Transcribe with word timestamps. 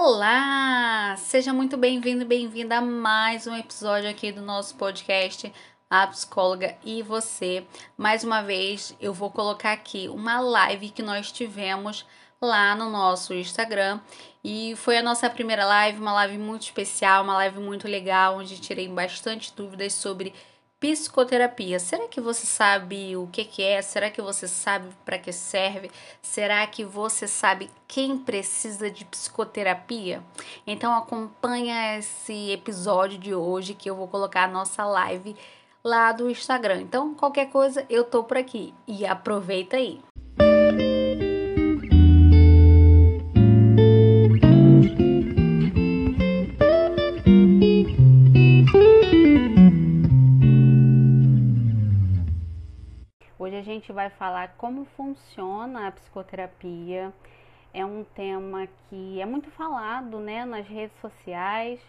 Olá! 0.00 1.16
Seja 1.16 1.52
muito 1.52 1.76
bem-vindo 1.76 2.22
e 2.22 2.24
bem-vinda 2.24 2.76
a 2.78 2.80
mais 2.80 3.48
um 3.48 3.56
episódio 3.56 4.08
aqui 4.08 4.30
do 4.30 4.40
nosso 4.40 4.76
podcast 4.76 5.52
A 5.90 6.06
Psicóloga 6.06 6.76
e 6.84 7.02
Você. 7.02 7.66
Mais 7.96 8.22
uma 8.22 8.40
vez, 8.40 8.94
eu 9.00 9.12
vou 9.12 9.28
colocar 9.28 9.72
aqui 9.72 10.08
uma 10.08 10.38
live 10.38 10.90
que 10.90 11.02
nós 11.02 11.32
tivemos 11.32 12.06
lá 12.40 12.76
no 12.76 12.88
nosso 12.88 13.34
Instagram 13.34 13.98
e 14.44 14.72
foi 14.76 14.98
a 14.98 15.02
nossa 15.02 15.28
primeira 15.28 15.66
live, 15.66 15.98
uma 15.98 16.12
live 16.12 16.38
muito 16.38 16.62
especial, 16.62 17.24
uma 17.24 17.34
live 17.34 17.58
muito 17.58 17.88
legal, 17.88 18.38
onde 18.38 18.60
tirei 18.60 18.86
bastante 18.86 19.52
dúvidas 19.52 19.94
sobre 19.94 20.32
Psicoterapia. 20.80 21.80
Será 21.80 22.06
que 22.06 22.20
você 22.20 22.46
sabe 22.46 23.16
o 23.16 23.26
que, 23.26 23.44
que 23.44 23.64
é? 23.64 23.82
Será 23.82 24.10
que 24.10 24.22
você 24.22 24.46
sabe 24.46 24.88
para 25.04 25.18
que 25.18 25.32
serve? 25.32 25.90
Será 26.22 26.64
que 26.68 26.84
você 26.84 27.26
sabe 27.26 27.68
quem 27.88 28.16
precisa 28.16 28.88
de 28.88 29.04
psicoterapia? 29.04 30.22
Então 30.64 30.96
acompanha 30.96 31.98
esse 31.98 32.52
episódio 32.52 33.18
de 33.18 33.34
hoje 33.34 33.74
que 33.74 33.90
eu 33.90 33.96
vou 33.96 34.06
colocar 34.06 34.44
a 34.44 34.48
nossa 34.48 34.84
live 34.84 35.34
lá 35.82 36.12
do 36.12 36.30
Instagram. 36.30 36.82
Então 36.82 37.12
qualquer 37.12 37.50
coisa 37.50 37.84
eu 37.90 38.04
tô 38.04 38.22
por 38.22 38.36
aqui 38.36 38.72
e 38.86 39.04
aproveita 39.04 39.76
aí. 39.76 40.00
Gente 53.78 53.92
vai 53.92 54.10
falar 54.10 54.54
como 54.58 54.84
funciona 54.96 55.86
a 55.86 55.92
psicoterapia. 55.92 57.12
É 57.72 57.84
um 57.84 58.04
tema 58.04 58.66
que 58.88 59.20
é 59.20 59.26
muito 59.26 59.50
falado 59.52 60.18
né, 60.18 60.44
nas 60.44 60.66
redes 60.66 60.98
sociais, 61.00 61.80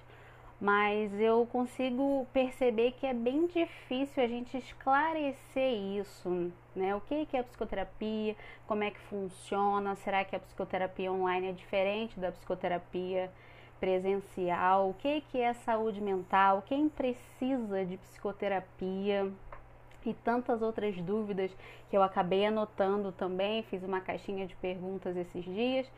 mas 0.62 1.12
eu 1.20 1.48
consigo 1.52 2.28
perceber 2.32 2.92
que 2.92 3.08
é 3.08 3.14
bem 3.14 3.48
difícil 3.48 4.24
a 4.24 4.28
gente 4.28 4.56
esclarecer 4.58 5.74
isso, 6.00 6.52
né? 6.76 6.96
O 6.96 7.02
que 7.02 7.28
é 7.34 7.42
psicoterapia, 7.42 8.36
como 8.68 8.84
é 8.84 8.92
que 8.92 9.00
funciona, 9.00 9.96
será 9.96 10.24
que 10.26 10.36
a 10.36 10.40
psicoterapia 10.40 11.12
online 11.12 11.50
é 11.50 11.52
diferente 11.54 12.20
da 12.20 12.32
psicoterapia 12.32 13.32
presencial, 13.80 14.90
o 14.90 14.94
que 14.94 15.24
é 15.34 15.54
saúde 15.54 16.02
mental, 16.02 16.62
quem 16.68 16.90
precisa 16.90 17.86
de 17.86 17.96
psicoterapia, 17.96 19.32
e 20.06 20.14
tantas 20.14 20.62
outras 20.62 20.96
dúvidas 21.02 21.52
que 21.90 21.98
eu 21.98 22.04
acabei 22.04 22.46
anotando 22.46 23.12
também. 23.12 23.64
Fiz 23.64 23.84
uma 23.84 24.02
caixinha 24.02 24.46
de 24.48 24.56
perguntas 24.56 25.16
esses 25.18 25.44
dias 25.44 25.90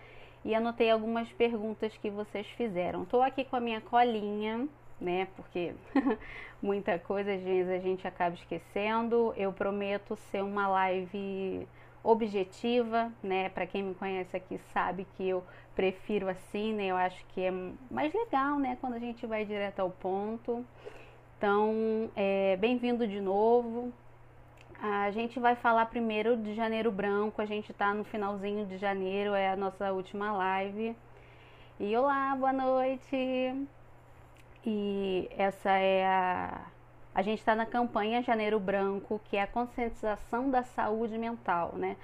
e 0.44 0.55
anotei 0.55 0.89
algumas 0.89 1.31
perguntas 1.33 1.95
que 1.97 2.09
vocês 2.09 2.47
fizeram. 2.57 3.03
Estou 3.03 3.22
aqui 3.22 3.45
com 3.45 3.55
a 3.55 3.59
minha 3.59 3.81
colinha, 3.81 4.67
né? 4.99 5.27
Porque 5.35 5.73
muita 6.61 6.97
coisa 6.97 7.33
às 7.33 7.41
vezes 7.41 7.72
a 7.72 7.79
gente 7.79 8.07
acaba 8.07 8.35
esquecendo. 8.35 9.33
Eu 9.38 9.53
prometo 9.53 10.16
ser 10.16 10.44
uma 10.44 10.67
live 10.67 11.67
objetiva, 12.03 13.11
né? 13.22 13.49
Para 13.49 13.67
quem 13.67 13.83
me 13.83 13.94
conhece 13.94 14.35
aqui 14.35 14.59
sabe 14.73 15.05
que 15.16 15.27
eu 15.27 15.44
prefiro 15.75 16.27
assim, 16.27 16.73
né? 16.73 16.88
Eu 16.88 16.95
acho 16.95 17.23
que 17.27 17.41
é 17.41 17.52
mais 17.89 18.13
legal, 18.13 18.57
né? 18.57 18.77
Quando 18.81 18.95
a 18.95 18.99
gente 18.99 19.25
vai 19.27 19.45
direto 19.45 19.79
ao 19.79 19.89
ponto. 19.89 20.66
Então, 21.42 22.11
é, 22.16 22.56
bem-vindo 22.58 23.08
de 23.08 23.20
novo. 23.20 23.92
A 24.80 25.09
gente 25.09 25.39
vai 25.39 25.56
falar 25.56 25.88
primeiro 25.88 26.38
de 26.38 26.53
Janeiro 26.53 26.92
Branco, 26.92 27.42
a 27.42 27.47
gente 27.47 27.72
está 27.72 27.95
no 27.95 28.03
finalzinho 28.03 28.64
de 28.67 28.78
janeiro, 28.78 29.34
é 29.34 29.50
a 29.50 29.56
nossa 29.56 29.92
última 29.92 30.31
live. 30.34 30.95
E 31.80 31.97
olá, 31.97 32.36
boa 32.36 32.53
noite! 32.53 33.67
E 34.64 35.28
essa 35.36 35.72
é 35.72 36.06
a. 36.06 36.62
A 37.16 37.23
gente 37.23 37.39
está 37.39 37.56
na 37.56 37.66
campanha 37.66 38.22
Janeiro 38.22 38.59
Branco, 38.59 39.19
que 39.25 39.36
é 39.36 39.42
a 39.42 39.47
conscientização 39.47 40.51
da 40.51 40.62
saúde 40.62 41.18
mental, 41.18 41.74
né? 41.75 41.97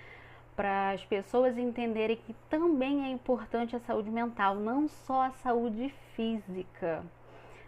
Para 0.55 0.93
as 0.93 1.05
pessoas 1.05 1.59
entenderem 1.59 2.17
que 2.17 2.33
também 2.49 3.05
é 3.05 3.09
importante 3.09 3.75
a 3.75 3.79
saúde 3.81 4.09
mental, 4.09 4.55
não 4.55 4.87
só 4.87 5.25
a 5.25 5.31
saúde 5.31 5.93
física 6.15 7.05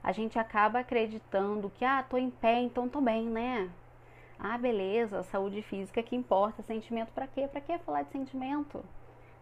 a 0.03 0.11
gente 0.11 0.39
acaba 0.39 0.79
acreditando 0.79 1.69
que, 1.69 1.83
ah, 1.83 2.03
tô 2.03 2.17
em 2.17 2.29
pé, 2.29 2.59
então 2.61 2.87
tô 2.87 3.01
bem, 3.01 3.25
né? 3.25 3.69
Ah, 4.39 4.57
beleza, 4.57 5.23
saúde 5.23 5.61
física 5.61 6.01
que 6.01 6.15
importa, 6.15 6.63
sentimento 6.63 7.11
para 7.11 7.27
quê? 7.27 7.47
Para 7.47 7.59
que 7.59 7.77
falar 7.79 8.03
de 8.03 8.11
sentimento? 8.11 8.83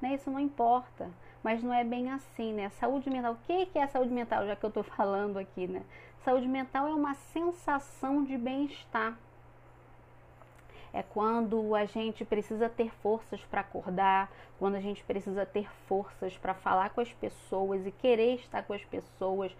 Né? 0.01 0.15
Isso 0.15 0.31
não 0.31 0.39
importa. 0.39 1.09
Mas 1.43 1.63
não 1.63 1.73
é 1.73 1.83
bem 1.83 2.11
assim, 2.11 2.51
né? 2.53 2.69
Saúde 2.69 3.09
mental, 3.09 3.33
o 3.33 3.37
que 3.45 3.77
é 3.77 3.87
saúde 3.87 4.11
mental, 4.11 4.45
já 4.45 4.55
que 4.55 4.65
eu 4.65 4.71
tô 4.71 4.81
falando 4.83 5.37
aqui, 5.37 5.67
né? 5.67 5.83
Saúde 6.25 6.47
mental 6.47 6.87
é 6.87 6.93
uma 6.93 7.13
sensação 7.13 8.23
de 8.23 8.37
bem-estar. 8.37 9.17
É 10.91 11.03
quando 11.03 11.75
a 11.75 11.85
gente 11.85 12.25
precisa 12.25 12.67
ter 12.67 12.91
forças 13.01 13.39
para 13.45 13.61
acordar, 13.61 14.31
quando 14.57 14.75
a 14.75 14.79
gente 14.79 15.03
precisa 15.03 15.45
ter 15.45 15.69
forças 15.87 16.35
para 16.37 16.53
falar 16.53 16.89
com 16.89 17.01
as 17.01 17.13
pessoas 17.13 17.85
e 17.85 17.91
querer 17.91 18.35
estar 18.35 18.63
com 18.63 18.73
as 18.73 18.83
pessoas, 18.83 19.55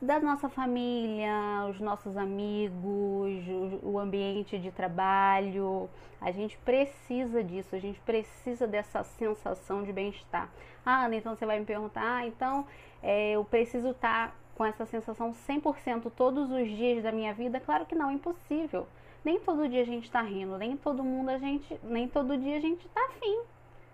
da 0.00 0.18
nossa 0.18 0.48
família, 0.48 1.66
os 1.68 1.78
nossos 1.78 2.16
amigos, 2.16 3.44
o, 3.82 3.98
ambiente 3.98 4.58
de 4.58 4.70
trabalho. 4.72 5.90
A 6.20 6.30
gente 6.30 6.56
precisa 6.58 7.44
disso, 7.44 7.76
a 7.76 7.78
gente 7.78 8.00
precisa 8.00 8.66
dessa 8.66 9.02
sensação 9.04 9.82
de 9.82 9.92
bem-estar. 9.92 10.48
Ah, 10.84 11.04
Ana, 11.04 11.16
então 11.16 11.36
você 11.36 11.44
vai 11.44 11.58
me 11.58 11.66
perguntar, 11.66 12.02
ah, 12.02 12.26
então 12.26 12.66
é, 13.02 13.32
eu 13.32 13.44
preciso 13.44 13.90
estar 13.90 14.34
com 14.54 14.64
essa 14.64 14.86
sensação 14.86 15.34
100% 15.34 16.10
todos 16.16 16.50
os 16.50 16.68
dias 16.68 17.02
da 17.02 17.12
minha 17.12 17.34
vida? 17.34 17.60
Claro 17.60 17.84
que 17.84 17.94
não, 17.94 18.08
é 18.08 18.14
impossível. 18.14 18.86
Nem 19.22 19.38
todo 19.38 19.68
dia 19.68 19.82
a 19.82 19.86
gente 19.86 20.04
está 20.04 20.22
rindo, 20.22 20.56
nem 20.56 20.78
todo 20.78 21.04
mundo 21.04 21.28
a 21.28 21.38
gente, 21.38 21.78
nem 21.82 22.08
todo 22.08 22.38
dia 22.38 22.56
a 22.56 22.60
gente 22.60 22.86
está 22.86 23.04
afim. 23.06 23.42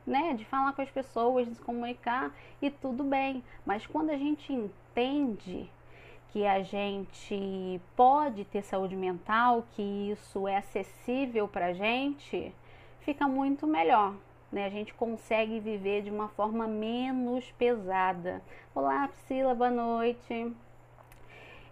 Né, 0.07 0.35
de 0.35 0.45
falar 0.45 0.73
com 0.73 0.83
as 0.83 0.91
pessoas, 0.91 1.49
de 1.49 1.57
se 1.57 1.61
comunicar 1.61 2.33
e 2.63 2.71
tudo 2.71 3.03
bem, 3.03 3.43
mas 3.65 3.85
quando 3.89 4.11
a 4.11 4.17
gente 4.17 4.53
entende 4.53 5.69
que 6.37 6.45
a 6.45 6.63
gente 6.63 7.81
pode 7.97 8.45
ter 8.45 8.63
saúde 8.63 8.95
mental, 8.95 9.65
que 9.71 9.81
isso 10.11 10.47
é 10.47 10.59
acessível 10.59 11.49
para 11.49 11.69
a 11.69 11.73
gente, 11.73 12.55
fica 13.01 13.27
muito 13.27 13.67
melhor. 13.67 14.13
Né? 14.53 14.67
A 14.67 14.69
gente 14.69 14.93
consegue 14.93 15.59
viver 15.59 16.03
de 16.03 16.11
uma 16.11 16.29
forma 16.29 16.69
menos 16.69 17.51
pesada. 17.53 18.43
Olá, 18.75 19.09
Priscila, 19.09 19.55
boa 19.55 19.71
noite. 19.71 20.53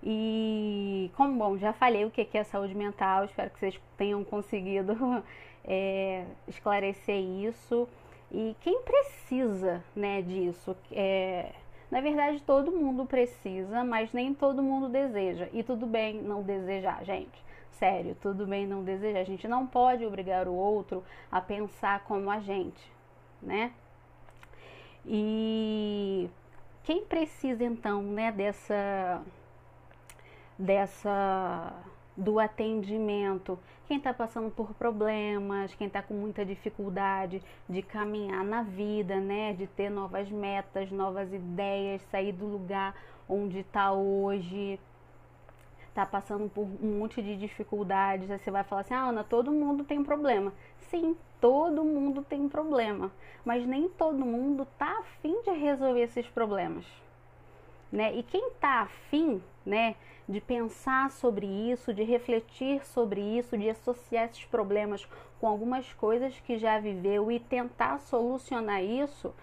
E 0.02 1.10
como 1.14 1.36
bom, 1.36 1.58
já 1.58 1.75
falei 1.75 2.06
o 2.06 2.10
que 2.10 2.26
é 2.32 2.42
saúde 2.42 2.75
mental, 2.75 3.26
espero 3.26 3.50
que 3.50 3.58
vocês 3.58 3.78
tenham 3.98 4.25
conseguido 4.25 4.96
é, 5.62 6.25
esclarecer 6.48 7.20
isso. 7.20 7.86
E 8.32 8.56
quem 8.62 8.81
precisa 8.81 9.84
né, 9.94 10.22
disso? 10.22 10.75
É, 10.91 11.52
na 11.94 12.00
verdade, 12.00 12.43
todo 12.43 12.72
mundo 12.72 13.06
precisa, 13.06 13.84
mas 13.84 14.12
nem 14.12 14.34
todo 14.34 14.60
mundo 14.65 14.88
deseja. 14.88 15.49
E 15.53 15.62
tudo 15.62 15.87
bem 15.87 16.21
não 16.21 16.43
desejar, 16.43 17.05
gente. 17.05 17.41
Sério, 17.71 18.16
tudo 18.21 18.44
bem 18.49 18.66
não 18.66 18.82
desejar. 18.82 19.21
A 19.21 19.25
gente 19.25 19.47
não 19.47 19.65
pode 19.65 20.05
obrigar 20.05 20.49
o 20.49 20.55
outro 20.55 21.05
a 21.31 21.41
pensar 21.41 22.03
como 22.03 22.28
a 22.28 22.41
gente, 22.41 22.93
né? 23.41 23.71
E 25.06 26.28
quem 26.82 27.05
precisa 27.05 27.62
então, 27.62 28.03
né, 28.03 28.32
dessa 28.32 29.22
dessa 30.59 31.72
do 32.16 32.38
atendimento. 32.38 33.58
Quem 33.86 33.98
está 33.98 34.14
passando 34.14 34.50
por 34.50 34.72
problemas, 34.75 35.75
quem 35.75 35.86
está 35.86 36.02
com 36.02 36.14
muita 36.14 36.44
dificuldade 36.44 37.42
de 37.69 37.82
caminhar 37.82 38.44
na 38.44 38.62
vida, 38.62 39.16
né? 39.16 39.52
De 39.52 39.66
ter 39.66 39.91
novas 39.91 40.30
metas, 40.30 40.91
novas 40.91 41.32
ideias, 41.32 42.02
sair 42.10 42.32
do 42.32 42.47
lugar 42.47 42.94
onde 43.28 43.61
está 43.61 43.93
hoje, 43.93 44.78
está 45.88 46.05
passando 46.05 46.49
por 46.49 46.62
um 46.62 46.99
monte 46.99 47.22
de 47.22 47.37
dificuldades. 47.37 48.31
Aí 48.31 48.38
você 48.38 48.50
vai 48.50 48.64
falar 48.64 48.82
assim: 48.82 48.94
ah, 48.94 49.08
Ana, 49.08 49.25
todo 49.25 49.52
mundo 49.52 49.84
tem 49.84 50.02
problema. 50.02 50.52
Sim, 50.90 51.17
todo 51.40 51.84
mundo 51.84 52.22
tem 52.22 52.49
problema, 52.49 53.12
mas 53.44 53.67
nem 53.67 53.88
todo 53.88 54.25
mundo 54.25 54.62
está 54.62 54.99
afim 54.99 55.43
de 55.43 55.50
resolver 55.50 56.00
esses 56.00 56.26
problemas. 56.28 56.87
Né? 57.93 58.17
E 58.17 58.22
quem 58.22 58.49
está 58.49 58.81
afim, 58.81 59.43
né? 59.64 59.94
de 60.28 60.40
pensar 60.40 61.11
sobre 61.11 61.46
isso, 61.46 61.93
de 61.93 62.02
refletir 62.02 62.84
sobre 62.87 63.20
isso, 63.20 63.56
de 63.58 63.69
associar 63.69 64.25
esses 64.25 64.44
problemas 64.46 65.06
com 65.38 65.46
algumas 65.46 65.93
coisas 65.93 66.38
que 66.40 66.58
já 66.58 66.78
viveu 66.78 67.31
e 67.31 67.38
tentar 67.38 67.99
solucionar 67.99 68.82
isso, 68.82 69.34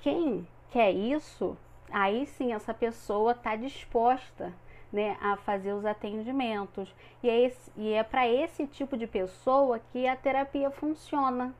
quem 0.00 0.46
quer 0.70 0.90
isso, 0.92 1.56
aí 1.90 2.26
sim 2.26 2.52
essa 2.52 2.72
pessoa 2.72 3.32
está 3.32 3.54
disposta 3.54 4.52
né, 4.92 5.16
a 5.20 5.36
fazer 5.36 5.72
os 5.72 5.84
atendimentos. 5.84 6.94
E 7.22 7.28
é, 7.28 7.52
é 7.92 8.02
para 8.02 8.26
esse 8.28 8.66
tipo 8.66 8.96
de 8.96 9.06
pessoa 9.06 9.80
que 9.92 10.06
a 10.06 10.16
terapia 10.16 10.70
funciona. 10.70 11.54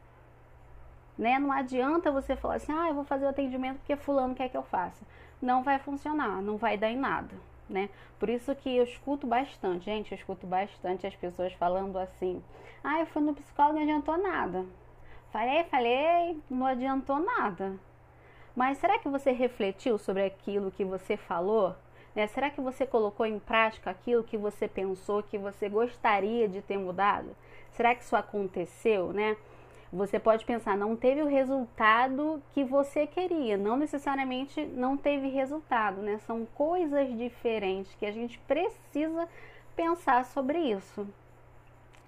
Né? 1.19 1.39
Não 1.39 1.53
adianta 1.53 2.11
você 2.11 2.35
falar 2.35 2.57
assim, 2.57 2.73
ah, 2.73 2.89
eu 2.89 2.95
vou 2.95 3.05
fazer 3.05 3.27
o 3.27 3.29
atendimento 3.29 3.79
porque 3.79 3.97
fulano 3.97 4.35
quer 4.35 4.49
que 4.49 4.57
eu 4.57 4.63
faça. 4.63 5.05
não 5.43 5.63
vai 5.63 5.79
funcionar, 5.79 6.41
não 6.41 6.57
vai 6.57 6.79
dar 6.79 6.91
em 6.91 6.97
nada, 6.97 7.35
né? 7.69 7.89
Por 8.19 8.29
isso 8.29 8.55
que 8.55 8.77
eu 8.77 8.85
escuto 8.85 9.27
bastante, 9.27 9.87
gente, 9.87 10.13
eu 10.13 10.19
escuto 10.19 10.47
bastante 10.47 11.07
as 11.07 11.15
pessoas 11.17 11.53
falando 11.55 11.99
assim: 11.99 12.43
"Ah, 12.83 13.01
eu 13.01 13.07
fui 13.07 13.23
no 13.23 13.35
psicólogo 13.35 13.79
e 13.79 13.85
não 13.85 13.93
adiantou 13.95 14.19
nada". 14.19 14.65
Falei, 15.35 15.65
falei, 15.65 16.41
não 16.49 16.65
adiantou 16.65 17.19
nada. 17.19 17.75
Mas 18.55 18.79
será 18.79 19.01
que 19.01 19.09
você 19.09 19.33
refletiu 19.33 19.99
sobre 19.99 20.25
aquilo 20.25 20.71
que 20.71 20.85
você 20.85 21.17
falou? 21.17 21.75
Né? 22.15 22.29
Será 22.29 22.51
que 22.51 22.61
você 22.61 22.87
colocou 22.87 23.27
em 23.27 23.41
prática 23.41 23.91
aquilo 23.91 24.23
que 24.23 24.37
você 24.37 24.69
pensou 24.69 25.25
que 25.25 25.37
você 25.37 25.69
gostaria 25.69 26.49
de 26.49 26.63
ter 26.63 26.79
mudado? 26.79 27.35
Será 27.73 27.95
que 27.97 28.05
isso 28.05 28.15
aconteceu, 28.15 29.13
né? 29.13 29.37
Você 29.95 30.19
pode 30.19 30.45
pensar, 30.45 30.77
não 30.77 30.97
teve 30.97 31.23
o 31.23 31.29
resultado 31.29 32.43
que 32.53 32.65
você 32.65 33.07
queria, 33.07 33.57
não 33.57 33.77
necessariamente 33.77 34.67
não 34.67 34.97
teve 34.97 35.29
resultado, 35.29 36.03
né? 36.03 36.19
São 36.27 36.45
coisas 36.53 37.17
diferentes 37.17 37.95
que 37.95 38.05
a 38.05 38.11
gente 38.11 38.37
precisa 38.41 39.29
pensar 39.77 40.25
sobre 40.25 40.59
isso, 40.59 41.07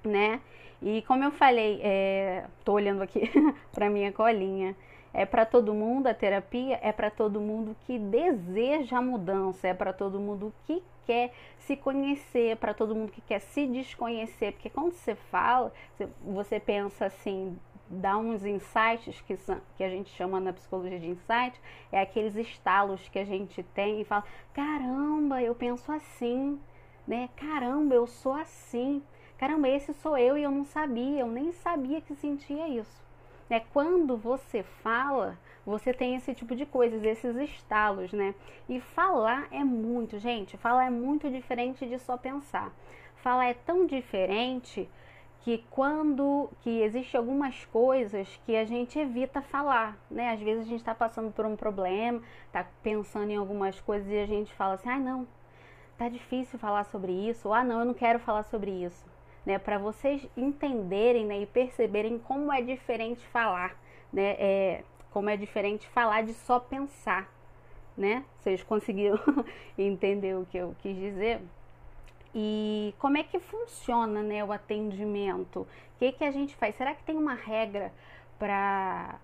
né? 0.02 0.40
E 0.82 1.02
como 1.02 1.22
eu 1.22 1.30
falei, 1.30 1.80
é, 1.80 2.46
tô 2.64 2.72
olhando 2.72 3.02
aqui 3.02 3.30
para 3.72 3.88
minha 3.88 4.10
colinha, 4.10 4.74
é 5.14 5.24
para 5.24 5.46
todo 5.46 5.72
mundo 5.72 6.08
a 6.08 6.14
terapia, 6.14 6.80
é 6.82 6.90
para 6.90 7.08
todo 7.08 7.40
mundo 7.40 7.76
que 7.86 8.00
deseja 8.00 8.98
a 8.98 9.02
mudança, 9.02 9.68
é 9.68 9.74
para 9.74 9.92
todo 9.92 10.18
mundo 10.18 10.52
que 10.66 10.82
quer 11.06 11.32
se 11.60 11.76
conhecer, 11.76 12.56
para 12.56 12.74
todo 12.74 12.96
mundo 12.96 13.12
que 13.12 13.20
quer 13.20 13.38
se 13.38 13.64
desconhecer, 13.64 14.54
porque 14.54 14.68
quando 14.68 14.90
você 14.90 15.14
fala, 15.14 15.72
você 16.24 16.58
pensa 16.58 17.06
assim, 17.06 17.56
dá 17.88 18.16
uns 18.16 18.44
insights 18.44 19.20
que, 19.22 19.36
são, 19.36 19.60
que 19.76 19.84
a 19.84 19.88
gente 19.88 20.10
chama 20.10 20.40
na 20.40 20.52
psicologia 20.52 20.98
de 20.98 21.08
insight, 21.08 21.60
é 21.92 22.00
aqueles 22.00 22.36
estalos 22.36 23.08
que 23.08 23.18
a 23.18 23.24
gente 23.24 23.62
tem 23.62 24.00
e 24.00 24.04
fala: 24.04 24.24
caramba, 24.52 25.40
eu 25.42 25.54
penso 25.54 25.90
assim, 25.92 26.60
né? 27.06 27.28
Caramba, 27.36 27.94
eu 27.94 28.06
sou 28.06 28.32
assim. 28.32 29.02
Caramba, 29.38 29.68
esse 29.68 29.92
sou 29.94 30.16
eu 30.16 30.36
e 30.38 30.42
eu 30.42 30.50
não 30.50 30.64
sabia, 30.64 31.20
eu 31.20 31.26
nem 31.26 31.52
sabia 31.52 32.00
que 32.00 32.14
sentia 32.14 32.68
isso. 32.68 33.04
Né? 33.50 33.60
Quando 33.72 34.16
você 34.16 34.62
fala, 34.62 35.38
você 35.64 35.92
tem 35.92 36.16
esse 36.16 36.34
tipo 36.34 36.54
de 36.56 36.64
coisas, 36.64 37.02
esses 37.04 37.36
estalos, 37.36 38.12
né? 38.12 38.34
E 38.68 38.80
falar 38.80 39.46
é 39.50 39.62
muito, 39.62 40.18
gente, 40.18 40.56
falar 40.56 40.86
é 40.86 40.90
muito 40.90 41.30
diferente 41.30 41.86
de 41.86 41.98
só 41.98 42.16
pensar. 42.16 42.72
Falar 43.16 43.46
é 43.46 43.54
tão 43.54 43.86
diferente 43.86 44.88
que 45.46 45.64
quando 45.70 46.50
que 46.62 46.82
existe 46.82 47.16
algumas 47.16 47.64
coisas 47.66 48.28
que 48.44 48.56
a 48.56 48.64
gente 48.64 48.98
evita 48.98 49.40
falar, 49.40 49.96
né? 50.10 50.32
Às 50.32 50.40
vezes 50.40 50.62
a 50.62 50.68
gente 50.68 50.80
está 50.80 50.92
passando 50.92 51.30
por 51.30 51.46
um 51.46 51.54
problema, 51.54 52.20
está 52.46 52.66
pensando 52.82 53.30
em 53.30 53.36
algumas 53.36 53.80
coisas 53.80 54.10
e 54.10 54.18
a 54.18 54.26
gente 54.26 54.52
fala 54.54 54.74
assim, 54.74 54.88
ai 54.88 54.96
ah, 54.96 55.00
não, 55.00 55.28
tá 55.96 56.08
difícil 56.08 56.58
falar 56.58 56.82
sobre 56.86 57.12
isso, 57.12 57.46
ou 57.46 57.54
ah 57.54 57.62
não, 57.62 57.78
eu 57.78 57.84
não 57.84 57.94
quero 57.94 58.18
falar 58.18 58.42
sobre 58.42 58.72
isso 58.72 59.06
né, 59.44 59.56
para 59.56 59.78
vocês 59.78 60.28
entenderem 60.36 61.24
né, 61.24 61.42
e 61.42 61.46
perceberem 61.46 62.18
como 62.18 62.52
é 62.52 62.60
diferente 62.60 63.24
falar, 63.28 63.80
né, 64.12 64.34
é, 64.40 64.82
como 65.12 65.30
é 65.30 65.36
diferente 65.36 65.86
falar 65.90 66.24
de 66.24 66.34
só 66.34 66.58
pensar, 66.58 67.32
né? 67.96 68.24
Vocês 68.40 68.64
conseguiram 68.64 69.18
entender 69.78 70.36
o 70.36 70.44
que 70.44 70.58
eu 70.58 70.74
quis 70.82 70.96
dizer? 70.96 71.40
E 72.38 72.94
como 72.98 73.16
é 73.16 73.22
que 73.22 73.38
funciona, 73.38 74.22
né, 74.22 74.44
o 74.44 74.52
atendimento? 74.52 75.60
O 75.60 75.66
que 75.98 76.12
que 76.12 76.22
a 76.22 76.30
gente 76.30 76.54
faz? 76.54 76.74
Será 76.74 76.94
que 76.94 77.02
tem 77.02 77.16
uma 77.16 77.32
regra 77.32 77.90
para 78.38 79.18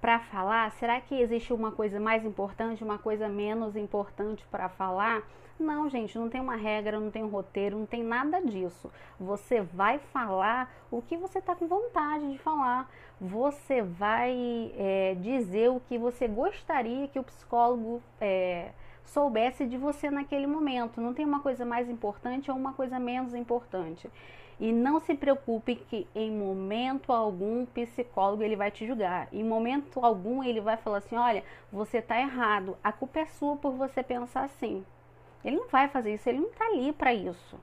para 0.00 0.20
falar? 0.20 0.70
Será 0.72 0.98
que 1.00 1.20
existe 1.20 1.52
uma 1.52 1.70
coisa 1.72 2.00
mais 2.00 2.24
importante, 2.24 2.82
uma 2.82 2.96
coisa 2.98 3.28
menos 3.28 3.76
importante 3.76 4.42
para 4.50 4.70
falar? 4.70 5.22
Não, 5.58 5.88
gente, 5.90 6.18
não 6.18 6.30
tem 6.30 6.40
uma 6.40 6.56
regra, 6.56 6.98
não 6.98 7.10
tem 7.10 7.22
um 7.24 7.28
roteiro, 7.28 7.78
não 7.78 7.86
tem 7.86 8.02
nada 8.02 8.40
disso. 8.40 8.90
Você 9.20 9.60
vai 9.60 9.98
falar 9.98 10.72
o 10.90 11.02
que 11.02 11.16
você 11.16 11.38
está 11.38 11.54
com 11.54 11.66
vontade 11.66 12.30
de 12.32 12.38
falar. 12.38 12.90
Você 13.20 13.82
vai 13.82 14.72
é, 14.78 15.14
dizer 15.20 15.70
o 15.70 15.80
que 15.80 15.98
você 15.98 16.26
gostaria 16.26 17.08
que 17.08 17.18
o 17.18 17.24
psicólogo 17.24 18.02
é, 18.18 18.70
soubesse 19.06 19.66
de 19.66 19.76
você 19.76 20.10
naquele 20.10 20.46
momento. 20.46 21.00
Não 21.00 21.14
tem 21.14 21.24
uma 21.24 21.40
coisa 21.40 21.64
mais 21.64 21.88
importante 21.88 22.50
ou 22.50 22.56
uma 22.56 22.72
coisa 22.72 22.98
menos 22.98 23.34
importante. 23.34 24.10
E 24.58 24.72
não 24.72 25.00
se 25.00 25.14
preocupe 25.14 25.76
que 25.76 26.06
em 26.14 26.30
momento 26.30 27.12
algum 27.12 27.62
o 27.62 27.66
psicólogo 27.66 28.42
ele 28.42 28.56
vai 28.56 28.70
te 28.70 28.86
julgar. 28.86 29.28
Em 29.32 29.44
momento 29.44 30.00
algum 30.02 30.42
ele 30.42 30.60
vai 30.60 30.76
falar 30.76 30.98
assim: 30.98 31.16
"Olha, 31.16 31.44
você 31.70 31.98
está 31.98 32.18
errado. 32.18 32.76
A 32.82 32.90
culpa 32.92 33.20
é 33.20 33.26
sua 33.26 33.56
por 33.56 33.72
você 33.72 34.02
pensar 34.02 34.44
assim". 34.44 34.84
Ele 35.44 35.56
não 35.56 35.68
vai 35.68 35.88
fazer 35.88 36.14
isso, 36.14 36.28
ele 36.28 36.40
não 36.40 36.48
está 36.48 36.66
ali 36.66 36.92
para 36.92 37.14
isso. 37.14 37.58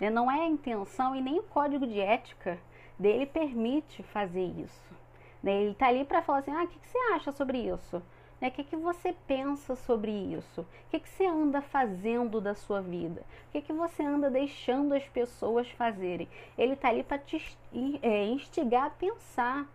Né? 0.00 0.10
Não 0.10 0.30
é 0.30 0.42
a 0.42 0.48
intenção 0.48 1.16
e 1.16 1.20
nem 1.20 1.38
o 1.38 1.42
código 1.42 1.86
de 1.86 2.00
ética 2.00 2.58
dele 2.98 3.26
permite 3.26 4.02
fazer 4.04 4.44
isso. 4.44 4.94
Né? 5.42 5.62
Ele 5.62 5.72
está 5.72 5.88
ali 5.88 6.04
para 6.04 6.22
falar 6.22 6.38
assim: 6.38 6.52
ah, 6.52 6.64
o 6.64 6.68
que, 6.68 6.78
que, 6.78 6.86
você 6.86 6.98
acha 7.14 7.32
sobre 7.32 7.58
isso? 7.58 8.02
Né? 8.40 8.48
O 8.48 8.50
que, 8.50 8.64
que 8.64 8.76
você 8.76 9.14
pensa 9.26 9.74
sobre 9.74 10.10
isso? 10.10 10.60
O 10.60 10.90
que, 10.90 11.00
que 11.00 11.08
você 11.08 11.26
anda 11.26 11.60
fazendo 11.62 12.40
da 12.40 12.54
sua 12.54 12.80
vida? 12.80 13.22
O 13.48 13.52
que, 13.52 13.62
que 13.62 13.72
você 13.72 14.02
anda 14.02 14.30
deixando 14.30 14.94
as 14.94 15.04
pessoas 15.08 15.68
fazerem? 15.70 16.28
Ele 16.56 16.74
está 16.74 16.88
ali 16.88 17.02
para 17.02 17.18
te 17.18 17.56
é, 18.02 18.24
instigar 18.26 18.86
a 18.86 18.90
pensar. 18.90 19.66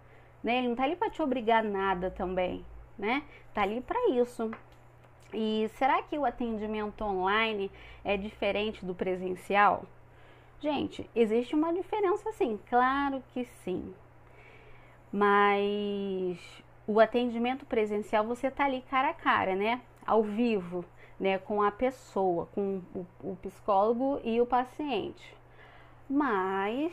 Né? 0.43 0.57
Ele 0.57 0.67
não 0.67 0.73
está 0.73 0.83
ali 0.83 0.95
para 0.95 1.09
te 1.09 1.21
obrigar 1.21 1.65
a 1.65 1.67
nada 1.67 2.11
também. 2.11 2.65
Né? 2.97 3.23
Tá 3.53 3.63
ali 3.63 3.81
para 3.81 4.09
isso. 4.09 4.51
E 5.33 5.69
será 5.75 6.01
que 6.03 6.17
o 6.17 6.25
atendimento 6.25 7.03
online 7.03 7.71
é 8.03 8.17
diferente 8.17 8.85
do 8.85 8.93
presencial? 8.93 9.85
Gente, 10.59 11.09
existe 11.15 11.55
uma 11.55 11.73
diferença 11.73 12.31
sim, 12.33 12.59
claro 12.69 13.23
que 13.33 13.45
sim. 13.63 13.95
Mas 15.11 16.37
o 16.91 16.99
atendimento 16.99 17.65
presencial 17.65 18.25
você 18.25 18.47
está 18.47 18.65
ali 18.65 18.81
cara 18.89 19.09
a 19.09 19.13
cara, 19.13 19.55
né? 19.55 19.81
Ao 20.05 20.21
vivo, 20.21 20.83
né? 21.19 21.37
Com 21.37 21.61
a 21.61 21.71
pessoa, 21.71 22.47
com 22.53 22.81
o, 22.93 23.05
o 23.23 23.35
psicólogo 23.37 24.19
e 24.23 24.41
o 24.41 24.45
paciente. 24.45 25.35
Mas, 26.09 26.91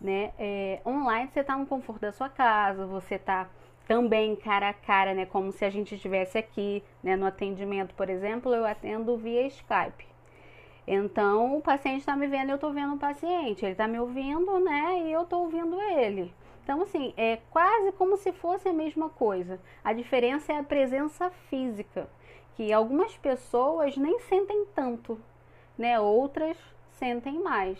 né? 0.00 0.32
É, 0.38 0.80
online 0.86 1.28
você 1.30 1.40
está 1.40 1.56
no 1.56 1.66
conforto 1.66 2.00
da 2.00 2.12
sua 2.12 2.28
casa, 2.30 2.86
você 2.86 3.16
está 3.16 3.48
também 3.86 4.36
cara 4.36 4.68
a 4.68 4.74
cara, 4.74 5.14
né, 5.14 5.24
como 5.24 5.50
se 5.50 5.64
a 5.64 5.70
gente 5.70 5.94
estivesse 5.94 6.36
aqui, 6.36 6.84
né, 7.02 7.16
no 7.16 7.24
atendimento, 7.24 7.94
por 7.94 8.10
exemplo, 8.10 8.54
eu 8.54 8.66
atendo 8.66 9.16
via 9.16 9.46
Skype. 9.46 10.06
Então, 10.86 11.56
o 11.56 11.62
paciente 11.62 12.00
está 12.00 12.14
me 12.14 12.26
vendo, 12.26 12.50
eu 12.50 12.56
estou 12.56 12.70
vendo 12.70 12.94
o 12.94 12.98
paciente, 12.98 13.64
ele 13.64 13.72
está 13.72 13.88
me 13.88 13.98
ouvindo, 13.98 14.60
né, 14.60 15.04
e 15.06 15.12
eu 15.12 15.22
estou 15.22 15.44
ouvindo 15.44 15.80
ele. 15.80 16.32
Então, 16.68 16.82
assim, 16.82 17.14
é 17.16 17.38
quase 17.50 17.92
como 17.92 18.18
se 18.18 18.30
fosse 18.30 18.68
a 18.68 18.74
mesma 18.74 19.08
coisa. 19.08 19.58
A 19.82 19.94
diferença 19.94 20.52
é 20.52 20.58
a 20.58 20.62
presença 20.62 21.30
física, 21.48 22.06
que 22.54 22.74
algumas 22.74 23.16
pessoas 23.16 23.96
nem 23.96 24.18
sentem 24.18 24.66
tanto, 24.74 25.18
né, 25.78 25.98
outras 25.98 26.58
sentem 26.90 27.42
mais. 27.42 27.78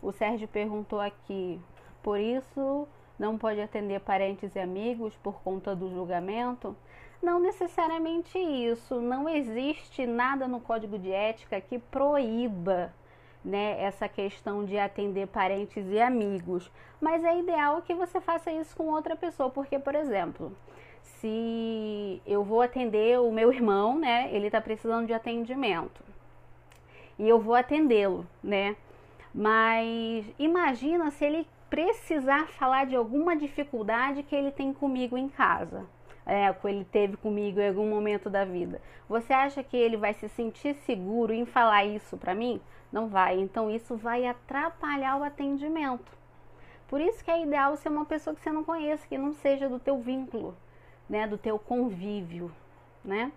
O 0.00 0.10
Sérgio 0.10 0.48
perguntou 0.48 1.02
aqui, 1.02 1.60
por 2.02 2.18
isso 2.18 2.88
não 3.18 3.36
pode 3.36 3.60
atender 3.60 4.00
parentes 4.00 4.54
e 4.54 4.58
amigos 4.58 5.14
por 5.16 5.42
conta 5.42 5.76
do 5.76 5.90
julgamento? 5.90 6.74
Não 7.22 7.38
necessariamente 7.38 8.38
isso. 8.38 9.02
Não 9.02 9.28
existe 9.28 10.06
nada 10.06 10.48
no 10.48 10.60
código 10.60 10.98
de 10.98 11.12
ética 11.12 11.60
que 11.60 11.78
proíba 11.78 12.90
né, 13.44 13.80
essa 13.80 14.08
questão 14.08 14.64
de 14.64 14.78
atender 14.78 15.26
parentes 15.26 15.84
e 15.88 16.00
amigos. 16.00 16.70
Mas 17.00 17.22
é 17.22 17.38
ideal 17.38 17.82
que 17.82 17.94
você 17.94 18.20
faça 18.20 18.50
isso 18.50 18.74
com 18.76 18.88
outra 18.88 19.14
pessoa, 19.14 19.50
porque, 19.50 19.78
por 19.78 19.94
exemplo, 19.94 20.56
se 21.02 22.22
eu 22.26 22.42
vou 22.42 22.62
atender 22.62 23.20
o 23.20 23.30
meu 23.30 23.52
irmão, 23.52 23.98
né, 23.98 24.28
ele 24.32 24.46
está 24.46 24.60
precisando 24.60 25.06
de 25.06 25.12
atendimento 25.12 26.02
e 27.18 27.28
eu 27.28 27.38
vou 27.38 27.54
atendê-lo, 27.54 28.26
né? 28.42 28.76
Mas 29.32 30.24
imagina 30.38 31.10
se 31.10 31.24
ele 31.24 31.46
precisar 31.68 32.46
falar 32.48 32.86
de 32.86 32.94
alguma 32.94 33.36
dificuldade 33.36 34.22
que 34.22 34.34
ele 34.34 34.50
tem 34.50 34.72
comigo 34.72 35.18
em 35.18 35.28
casa, 35.28 35.84
é, 36.26 36.52
que 36.52 36.66
ele 36.66 36.84
teve 36.84 37.16
comigo 37.16 37.60
em 37.60 37.68
algum 37.68 37.88
momento 37.88 38.30
da 38.30 38.44
vida. 38.44 38.80
Você 39.08 39.32
acha 39.32 39.62
que 39.62 39.76
ele 39.76 39.96
vai 39.96 40.14
se 40.14 40.28
sentir 40.28 40.74
seguro 40.86 41.32
em 41.32 41.44
falar 41.44 41.84
isso 41.84 42.16
para 42.16 42.34
mim? 42.34 42.60
Não 42.92 43.08
vai. 43.08 43.38
Então 43.38 43.70
isso 43.70 43.96
vai 43.96 44.26
atrapalhar 44.26 45.16
o 45.18 45.24
atendimento. 45.24 46.12
Por 46.88 47.00
isso 47.00 47.24
que 47.24 47.30
é 47.30 47.42
ideal 47.42 47.76
ser 47.76 47.88
uma 47.88 48.04
pessoa 48.04 48.34
que 48.34 48.42
você 48.42 48.52
não 48.52 48.64
conheça, 48.64 49.06
que 49.06 49.18
não 49.18 49.32
seja 49.32 49.68
do 49.68 49.78
teu 49.78 49.98
vínculo, 49.98 50.56
né, 51.08 51.26
do 51.26 51.36
teu 51.36 51.58
convívio, 51.58 52.52
né? 53.04 53.32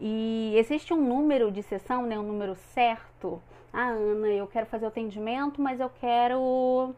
E 0.00 0.54
existe 0.56 0.94
um 0.94 1.00
número 1.00 1.50
de 1.50 1.62
sessão, 1.62 2.06
né, 2.06 2.18
um 2.18 2.22
número 2.22 2.54
certo 2.54 3.42
ah, 3.72 3.90
Ana, 3.90 4.28
eu 4.28 4.46
quero 4.48 4.66
fazer 4.66 4.84
o 4.84 4.88
atendimento, 4.88 5.60
mas 5.60 5.78
eu 5.78 5.88
quero 6.00 6.94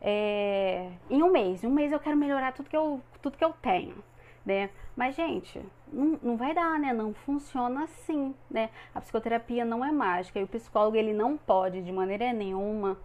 é, 0.00 0.90
em 1.10 1.22
um 1.22 1.30
mês. 1.30 1.62
Em 1.62 1.66
um 1.66 1.72
mês 1.72 1.92
eu 1.92 2.00
quero 2.00 2.16
melhorar 2.16 2.52
tudo 2.52 2.68
que 2.68 2.76
eu, 2.76 3.00
tudo 3.22 3.36
que 3.36 3.44
eu 3.44 3.52
tenho, 3.54 3.96
né? 4.44 4.70
Mas, 4.94 5.14
gente, 5.14 5.62
não, 5.92 6.18
não 6.22 6.36
vai 6.36 6.54
dar, 6.54 6.78
né? 6.78 6.92
Não 6.92 7.12
funciona 7.12 7.84
assim, 7.84 8.34
né? 8.50 8.70
A 8.94 9.00
psicoterapia 9.00 9.64
não 9.64 9.84
é 9.84 9.92
mágica 9.92 10.38
e 10.40 10.44
o 10.44 10.48
psicólogo 10.48 10.96
ele 10.96 11.12
não 11.12 11.36
pode 11.36 11.82
de 11.82 11.92
maneira 11.92 12.32
nenhuma 12.32 12.96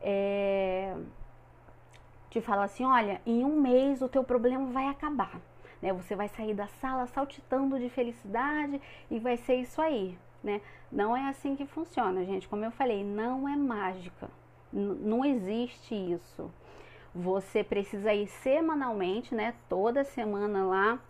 é, 0.00 0.94
te 2.30 2.40
falar 2.40 2.64
assim, 2.64 2.84
olha, 2.84 3.20
em 3.26 3.44
um 3.44 3.60
mês 3.60 4.02
o 4.02 4.08
teu 4.08 4.22
problema 4.22 4.66
vai 4.66 4.86
acabar, 4.86 5.40
né? 5.80 5.92
Você 5.92 6.14
vai 6.14 6.28
sair 6.28 6.54
da 6.54 6.66
sala 6.66 7.06
saltitando 7.06 7.78
de 7.78 7.88
felicidade 7.88 8.80
e 9.10 9.18
vai 9.18 9.36
ser 9.36 9.56
isso 9.56 9.80
aí, 9.80 10.18
né? 10.42 10.60
Não 10.90 11.16
é 11.16 11.28
assim 11.28 11.56
que 11.56 11.66
funciona, 11.66 12.24
gente. 12.24 12.48
Como 12.48 12.64
eu 12.64 12.70
falei, 12.70 13.04
não 13.04 13.48
é 13.48 13.56
mágica. 13.56 14.28
Não 14.72 15.24
existe 15.24 15.94
isso. 15.94 16.50
Você 17.14 17.64
precisa 17.64 18.12
ir 18.12 18.26
semanalmente, 18.26 19.34
né? 19.34 19.54
Toda 19.68 20.04
semana 20.04 20.64
lá 20.64 21.00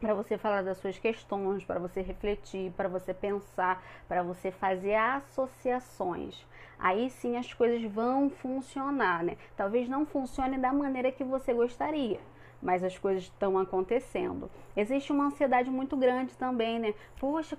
para 0.00 0.14
você 0.14 0.38
falar 0.38 0.62
das 0.62 0.78
suas 0.78 0.98
questões, 0.98 1.64
para 1.64 1.80
você 1.80 2.00
refletir, 2.00 2.72
para 2.76 2.88
você 2.88 3.12
pensar, 3.12 3.82
para 4.06 4.22
você 4.22 4.50
fazer 4.50 4.94
associações. 4.94 6.46
Aí 6.78 7.10
sim 7.10 7.36
as 7.36 7.52
coisas 7.52 7.82
vão 7.90 8.30
funcionar, 8.30 9.24
né? 9.24 9.36
Talvez 9.56 9.88
não 9.88 10.06
funcione 10.06 10.58
da 10.58 10.72
maneira 10.72 11.10
que 11.10 11.24
você 11.24 11.52
gostaria, 11.52 12.20
mas 12.62 12.84
as 12.84 12.96
coisas 12.96 13.24
estão 13.24 13.58
acontecendo. 13.58 14.48
Existe 14.76 15.10
uma 15.10 15.26
ansiedade 15.26 15.68
muito 15.68 15.96
grande 15.96 16.36
também, 16.36 16.78
né? 16.78 16.94
Poxa, 17.18 17.58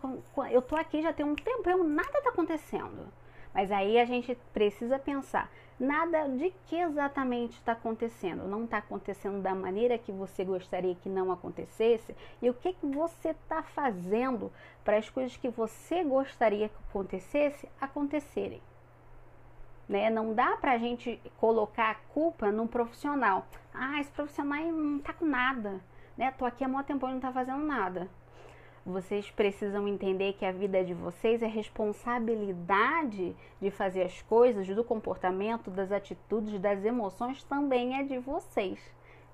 eu 0.49 0.61
tô 0.61 0.77
aqui 0.77 1.01
já 1.01 1.11
tem 1.11 1.25
um 1.25 1.35
tempo, 1.35 1.83
nada 1.83 2.21
tá 2.21 2.29
acontecendo. 2.29 3.07
Mas 3.53 3.71
aí 3.71 3.99
a 3.99 4.05
gente 4.05 4.37
precisa 4.53 4.99
pensar, 4.99 5.51
nada 5.79 6.27
de 6.27 6.53
que 6.67 6.75
exatamente 6.75 7.53
está 7.53 7.71
acontecendo. 7.71 8.47
Não 8.47 8.65
está 8.65 8.77
acontecendo 8.77 9.41
da 9.41 9.55
maneira 9.55 9.97
que 9.97 10.11
você 10.11 10.43
gostaria 10.43 10.95
que 10.95 11.09
não 11.09 11.31
acontecesse. 11.31 12.15
E 12.41 12.49
o 12.49 12.53
que, 12.53 12.73
que 12.73 12.85
você 12.85 13.29
está 13.29 13.63
fazendo 13.63 14.51
para 14.83 14.97
as 14.97 15.09
coisas 15.09 15.37
que 15.37 15.49
você 15.49 16.03
gostaria 16.03 16.69
que 16.69 16.75
acontecesse 16.89 17.69
acontecerem. 17.79 18.61
Né? 19.87 20.09
Não 20.09 20.33
dá 20.33 20.57
para 20.57 20.73
a 20.73 20.77
gente 20.77 21.19
colocar 21.37 21.91
a 21.91 21.95
culpa 22.13 22.51
num 22.51 22.67
profissional. 22.67 23.47
Ah, 23.73 23.99
esse 23.99 24.11
profissional 24.11 24.61
não 24.71 24.97
está 24.97 25.13
com 25.13 25.25
nada. 25.25 25.79
Né? 26.17 26.31
Tô 26.31 26.45
aqui 26.45 26.63
há 26.63 26.67
muito 26.67 26.85
tempo 26.85 27.07
e 27.07 27.09
não 27.09 27.17
está 27.17 27.31
fazendo 27.31 27.63
nada. 27.63 28.07
Vocês 28.85 29.29
precisam 29.31 29.87
entender 29.87 30.33
que 30.33 30.45
a 30.45 30.51
vida 30.51 30.83
de 30.83 30.93
vocês 30.93 31.43
é 31.43 31.47
responsabilidade 31.47 33.35
de 33.61 33.71
fazer 33.71 34.03
as 34.03 34.21
coisas, 34.21 34.67
do 34.67 34.83
comportamento, 34.83 35.69
das 35.69 35.91
atitudes, 35.91 36.59
das 36.59 36.83
emoções 36.83 37.43
também 37.43 37.99
é 37.99 38.03
de 38.03 38.17
vocês. 38.17 38.79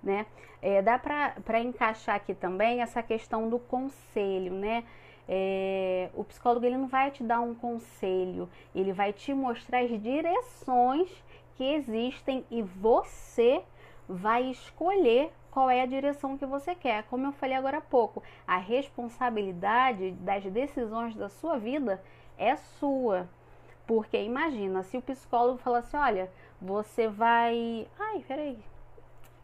Né? 0.01 0.25
É, 0.61 0.81
dá 0.81 0.99
para 0.99 1.59
encaixar 1.59 2.15
aqui 2.15 2.33
também 2.33 2.81
essa 2.81 3.01
questão 3.01 3.49
do 3.49 3.59
conselho, 3.59 4.53
né? 4.53 4.83
É, 5.27 6.09
o 6.13 6.23
psicólogo 6.23 6.65
ele 6.65 6.77
não 6.77 6.87
vai 6.87 7.09
te 7.09 7.23
dar 7.23 7.39
um 7.39 7.55
conselho, 7.55 8.47
ele 8.75 8.93
vai 8.93 9.11
te 9.11 9.33
mostrar 9.33 9.79
as 9.79 10.01
direções 10.01 11.09
que 11.55 11.63
existem 11.63 12.45
e 12.51 12.61
você 12.61 13.63
vai 14.07 14.43
escolher 14.51 15.31
qual 15.55 15.69
é 15.69 15.81
a 15.81 15.85
direção 15.85 16.38
que 16.38 16.45
você 16.45 16.75
quer. 16.75 17.03
Como 17.03 17.27
eu 17.27 17.31
falei 17.31 17.55
agora 17.55 17.77
há 17.77 17.81
pouco, 17.81 18.21
a 18.45 18.57
responsabilidade 18.57 20.12
das 20.12 20.43
decisões 20.43 21.15
da 21.15 21.29
sua 21.29 21.57
vida 21.57 22.03
é 22.38 22.57
sua. 22.57 23.29
Porque 23.88 24.21
imagina, 24.21 24.83
se 24.83 24.97
o 24.97 25.01
psicólogo 25.01 25.59
falar 25.59 25.77
assim, 25.77 25.95
olha, 25.95 26.29
você 26.62 27.07
vai. 27.07 27.88
Ai, 27.97 28.19
peraí. 28.27 28.59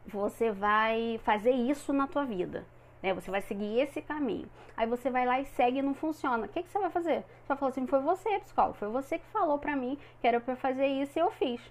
Você 0.05 0.51
vai 0.51 1.17
fazer 1.23 1.51
isso 1.51 1.93
na 1.93 2.07
tua 2.07 2.25
vida. 2.25 2.65
Né? 3.01 3.13
Você 3.13 3.31
vai 3.31 3.41
seguir 3.41 3.79
esse 3.79 4.01
caminho. 4.01 4.49
Aí 4.75 4.85
você 4.85 5.09
vai 5.09 5.25
lá 5.25 5.39
e 5.39 5.45
segue 5.45 5.79
e 5.79 5.81
não 5.81 5.93
funciona. 5.93 6.45
O 6.45 6.49
que, 6.49 6.61
que 6.61 6.69
você 6.69 6.79
vai 6.79 6.89
fazer? 6.89 7.21
Você 7.21 7.47
vai 7.47 7.57
falar 7.57 7.69
assim, 7.69 7.87
foi 7.87 8.01
você, 8.01 8.37
psicólogo, 8.39 8.73
foi 8.73 8.89
você 8.89 9.17
que 9.17 9.25
falou 9.27 9.57
pra 9.57 9.77
mim 9.77 9.97
que 10.19 10.27
era 10.27 10.41
pra 10.41 10.57
fazer 10.57 10.87
isso 10.87 11.17
e 11.17 11.21
eu 11.21 11.31
fiz 11.31 11.61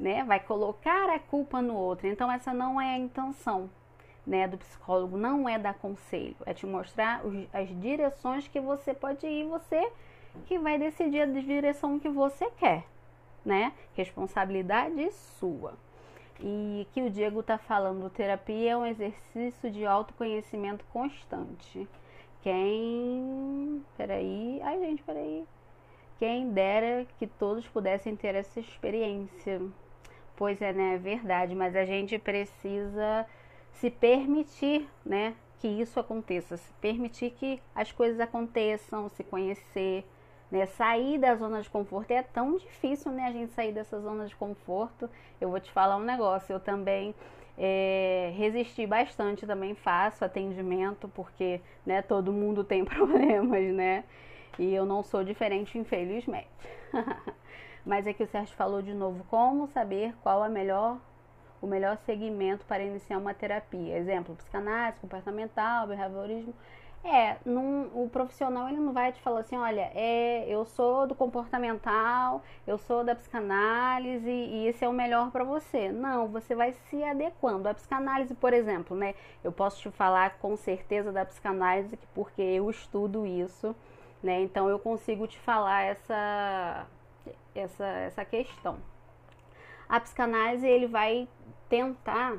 né? 0.00 0.24
Vai 0.24 0.40
colocar 0.40 1.10
a 1.10 1.18
culpa 1.18 1.60
no 1.60 1.76
outro. 1.76 2.08
Então 2.08 2.32
essa 2.32 2.54
não 2.54 2.80
é 2.80 2.94
a 2.94 2.98
intenção, 2.98 3.70
né, 4.26 4.48
do 4.48 4.56
psicólogo, 4.56 5.16
não 5.16 5.48
é 5.48 5.58
dar 5.58 5.74
conselho, 5.74 6.36
é 6.46 6.54
te 6.54 6.66
mostrar 6.66 7.24
os, 7.24 7.46
as 7.52 7.68
direções 7.80 8.48
que 8.48 8.60
você 8.60 8.94
pode 8.94 9.26
ir, 9.26 9.44
você 9.44 9.92
que 10.46 10.58
vai 10.58 10.78
decidir 10.78 11.22
a 11.22 11.26
direção 11.26 11.98
que 11.98 12.08
você 12.08 12.48
quer, 12.52 12.84
né? 13.44 13.72
Responsabilidade 13.94 15.10
sua. 15.12 15.74
E 16.38 16.86
que 16.92 17.02
o 17.02 17.10
Diego 17.10 17.42
tá 17.42 17.58
falando, 17.58 18.08
terapia 18.08 18.70
é 18.70 18.76
um 18.76 18.86
exercício 18.86 19.70
de 19.70 19.84
autoconhecimento 19.84 20.84
constante. 20.92 21.86
Quem. 22.42 23.84
Peraí. 23.96 24.60
Ai, 24.62 24.78
gente, 24.78 25.02
peraí. 25.02 25.44
Quem 26.18 26.50
dera 26.50 27.06
que 27.18 27.26
todos 27.26 27.66
pudessem 27.68 28.16
ter 28.16 28.34
essa 28.34 28.60
experiência. 28.60 29.60
Pois 30.40 30.62
é, 30.62 30.72
né? 30.72 30.94
É 30.94 30.98
verdade, 30.98 31.54
mas 31.54 31.76
a 31.76 31.84
gente 31.84 32.18
precisa 32.18 33.26
se 33.72 33.90
permitir, 33.90 34.88
né? 35.04 35.34
Que 35.58 35.68
isso 35.68 36.00
aconteça, 36.00 36.56
se 36.56 36.72
permitir 36.80 37.32
que 37.32 37.60
as 37.74 37.92
coisas 37.92 38.18
aconteçam, 38.18 39.06
se 39.10 39.22
conhecer, 39.22 40.02
né? 40.50 40.64
Sair 40.64 41.18
da 41.18 41.34
zona 41.34 41.60
de 41.60 41.68
conforto 41.68 42.10
é 42.12 42.22
tão 42.22 42.56
difícil, 42.56 43.12
né? 43.12 43.24
A 43.24 43.32
gente 43.32 43.52
sair 43.52 43.70
dessa 43.70 44.00
zona 44.00 44.24
de 44.26 44.34
conforto. 44.34 45.10
Eu 45.38 45.50
vou 45.50 45.60
te 45.60 45.70
falar 45.72 45.98
um 45.98 46.04
negócio, 46.04 46.54
eu 46.54 46.60
também 46.60 47.14
é, 47.58 48.32
resisti 48.34 48.86
bastante, 48.86 49.46
também 49.46 49.74
faço 49.74 50.24
atendimento, 50.24 51.06
porque 51.08 51.60
né, 51.84 52.00
todo 52.00 52.32
mundo 52.32 52.64
tem 52.64 52.82
problemas, 52.86 53.74
né? 53.74 54.04
E 54.58 54.74
eu 54.74 54.86
não 54.86 55.02
sou 55.02 55.22
diferente, 55.22 55.76
infelizmente. 55.76 56.48
Mas 57.84 58.06
aqui 58.06 58.22
o 58.22 58.26
Sérgio 58.26 58.54
falou 58.56 58.82
de 58.82 58.92
novo 58.92 59.24
como 59.30 59.66
saber 59.68 60.14
qual 60.22 60.44
é 60.44 60.48
melhor, 60.48 60.98
o 61.60 61.66
melhor 61.66 61.96
segmento 61.98 62.64
para 62.66 62.82
iniciar 62.82 63.18
uma 63.18 63.34
terapia. 63.34 63.96
Exemplo, 63.96 64.34
psicanálise, 64.36 65.00
comportamental, 65.00 65.86
behaviorismo. 65.86 66.54
É, 67.02 67.38
num, 67.46 67.88
o 67.94 68.10
profissional 68.10 68.68
ele 68.68 68.78
não 68.78 68.92
vai 68.92 69.10
te 69.10 69.22
falar 69.22 69.40
assim, 69.40 69.56
olha, 69.56 69.90
é, 69.94 70.44
eu 70.46 70.66
sou 70.66 71.06
do 71.06 71.14
comportamental, 71.14 72.42
eu 72.66 72.76
sou 72.76 73.02
da 73.02 73.14
psicanálise 73.14 74.28
e 74.28 74.66
esse 74.66 74.84
é 74.84 74.88
o 74.88 74.92
melhor 74.92 75.30
para 75.30 75.42
você. 75.42 75.90
Não, 75.90 76.28
você 76.28 76.54
vai 76.54 76.72
se 76.72 77.02
adequando. 77.02 77.68
A 77.68 77.74
psicanálise, 77.74 78.34
por 78.34 78.52
exemplo, 78.52 78.94
né? 78.94 79.14
Eu 79.42 79.50
posso 79.50 79.80
te 79.80 79.90
falar 79.90 80.38
com 80.38 80.56
certeza 80.56 81.10
da 81.10 81.24
psicanálise 81.24 81.98
porque 82.14 82.42
eu 82.42 82.68
estudo 82.68 83.26
isso, 83.26 83.74
né? 84.22 84.42
Então 84.42 84.68
eu 84.68 84.78
consigo 84.78 85.26
te 85.26 85.38
falar 85.38 85.82
essa 85.84 86.86
essa, 87.54 87.86
essa 87.86 88.24
questão. 88.24 88.78
A 89.88 89.98
psicanálise 89.98 90.66
ele 90.66 90.86
vai 90.86 91.28
tentar 91.68 92.38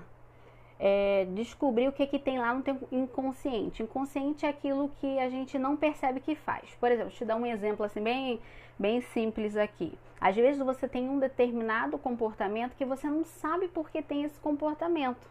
é, 0.79 1.27
descobrir 1.33 1.87
o 1.87 1.91
que, 1.91 2.07
que 2.07 2.17
tem 2.17 2.39
lá 2.39 2.53
no 2.53 2.63
inconsciente. 2.91 3.83
Inconsciente 3.83 4.45
é 4.45 4.49
aquilo 4.49 4.89
que 4.99 5.19
a 5.19 5.29
gente 5.29 5.59
não 5.59 5.77
percebe 5.77 6.19
que 6.19 6.35
faz. 6.35 6.73
Por 6.79 6.91
exemplo, 6.91 7.11
te 7.11 7.23
dar 7.23 7.35
um 7.35 7.45
exemplo 7.45 7.85
assim 7.85 8.01
bem, 8.01 8.39
bem 8.79 9.01
simples 9.01 9.55
aqui. 9.55 9.97
Às 10.19 10.35
vezes 10.35 10.63
você 10.63 10.87
tem 10.87 11.07
um 11.07 11.19
determinado 11.19 11.97
comportamento 11.97 12.75
que 12.75 12.85
você 12.85 13.07
não 13.07 13.23
sabe 13.23 13.67
por 13.67 13.89
que 13.89 14.01
tem 14.01 14.23
esse 14.23 14.39
comportamento. 14.39 15.29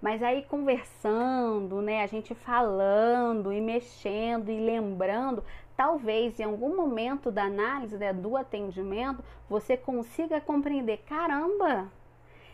Mas 0.00 0.22
aí 0.22 0.42
conversando, 0.42 1.80
né, 1.80 2.02
a 2.02 2.06
gente 2.06 2.34
falando 2.34 3.52
e 3.52 3.60
mexendo 3.60 4.50
e 4.50 4.60
lembrando, 4.60 5.42
talvez 5.76 6.40
em 6.40 6.44
algum 6.44 6.74
momento 6.74 7.30
da 7.30 7.44
análise, 7.44 7.96
né, 7.98 8.12
do 8.12 8.36
atendimento, 8.36 9.22
você 9.48 9.76
consiga 9.76 10.40
compreender, 10.40 10.98
caramba, 11.06 11.90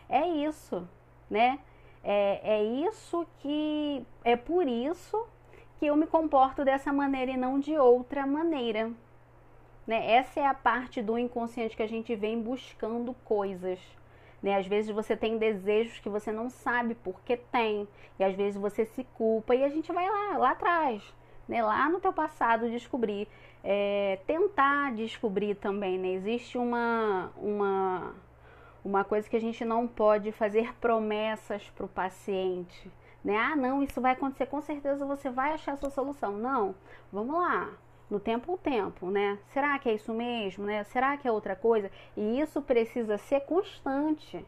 é 0.09 0.27
isso, 0.27 0.87
né? 1.29 1.59
É, 2.03 2.57
é 2.57 2.63
isso 2.63 3.25
que 3.39 4.05
é 4.25 4.35
por 4.35 4.67
isso 4.67 5.25
que 5.79 5.85
eu 5.85 5.95
me 5.95 6.05
comporto 6.05 6.65
dessa 6.65 6.91
maneira 6.91 7.31
e 7.31 7.37
não 7.37 7.59
de 7.59 7.77
outra 7.77 8.27
maneira. 8.27 8.91
Né? 9.87 10.11
Essa 10.11 10.41
é 10.41 10.45
a 10.45 10.53
parte 10.53 11.01
do 11.01 11.17
inconsciente 11.17 11.77
que 11.77 11.83
a 11.83 11.87
gente 11.87 12.13
vem 12.15 12.41
buscando 12.41 13.13
coisas. 13.23 13.79
Né? 14.41 14.57
Às 14.57 14.67
vezes 14.67 14.91
você 14.91 15.15
tem 15.15 15.37
desejos 15.37 15.99
que 15.99 16.09
você 16.09 16.31
não 16.31 16.49
sabe 16.49 16.93
por 16.93 17.21
que 17.21 17.37
tem, 17.37 17.87
e 18.19 18.23
às 18.23 18.35
vezes 18.35 18.59
você 18.59 18.85
se 18.85 19.05
culpa, 19.15 19.55
e 19.55 19.63
a 19.63 19.69
gente 19.69 19.91
vai 19.93 20.09
lá, 20.09 20.37
lá 20.37 20.51
atrás 20.51 21.01
né, 21.47 21.63
lá 21.63 21.89
no 21.89 21.99
teu 21.99 22.13
passado 22.13 22.69
descobrir, 22.69 23.27
é, 23.63 24.19
tentar 24.27 24.93
descobrir 24.93 25.55
também, 25.55 25.97
né? 25.97 26.09
Existe 26.09 26.57
uma, 26.57 27.31
uma, 27.37 28.13
uma 28.83 29.03
coisa 29.03 29.29
que 29.29 29.35
a 29.35 29.41
gente 29.41 29.63
não 29.63 29.87
pode 29.87 30.31
fazer 30.31 30.73
promessas 30.75 31.69
para 31.69 31.85
o 31.85 31.89
paciente, 31.89 32.91
né? 33.23 33.37
Ah, 33.37 33.55
não, 33.55 33.81
isso 33.81 34.01
vai 34.01 34.13
acontecer, 34.13 34.45
com 34.47 34.61
certeza 34.61 35.05
você 35.05 35.29
vai 35.29 35.53
achar 35.53 35.73
a 35.73 35.77
sua 35.77 35.89
solução. 35.89 36.37
Não, 36.37 36.75
vamos 37.11 37.35
lá, 37.35 37.69
no 38.09 38.19
tempo 38.19 38.51
ao 38.51 38.57
tempo, 38.57 39.09
né? 39.09 39.39
Será 39.47 39.77
que 39.79 39.89
é 39.89 39.93
isso 39.93 40.13
mesmo, 40.13 40.65
né? 40.65 40.83
Será 40.85 41.17
que 41.17 41.27
é 41.27 41.31
outra 41.31 41.55
coisa? 41.55 41.89
E 42.15 42.39
isso 42.39 42.61
precisa 42.61 43.17
ser 43.17 43.41
constante. 43.41 44.45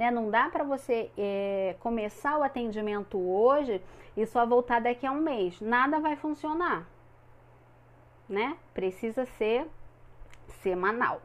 Né? 0.00 0.10
Não 0.10 0.30
dá 0.30 0.48
para 0.48 0.64
você 0.64 1.10
é, 1.18 1.76
começar 1.78 2.38
o 2.38 2.42
atendimento 2.42 3.18
hoje 3.18 3.82
e 4.16 4.24
só 4.24 4.46
voltar 4.46 4.80
daqui 4.80 5.06
a 5.06 5.12
um 5.12 5.20
mês. 5.20 5.60
Nada 5.60 6.00
vai 6.00 6.16
funcionar. 6.16 6.88
Né? 8.26 8.56
Precisa 8.72 9.26
ser 9.26 9.66
semanal. 10.62 11.20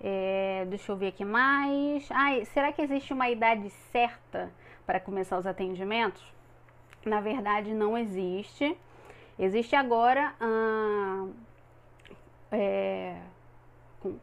É, 0.00 0.64
deixa 0.70 0.90
eu 0.90 0.96
ver 0.96 1.08
aqui 1.08 1.26
mais. 1.26 2.08
Ai, 2.10 2.46
será 2.46 2.72
que 2.72 2.80
existe 2.80 3.12
uma 3.12 3.28
idade 3.28 3.68
certa 3.92 4.50
para 4.86 4.98
começar 4.98 5.36
os 5.36 5.46
atendimentos? 5.46 6.24
Na 7.04 7.20
verdade, 7.20 7.74
não 7.74 7.98
existe. 7.98 8.78
Existe 9.38 9.76
agora. 9.76 10.32
É, 12.50 13.20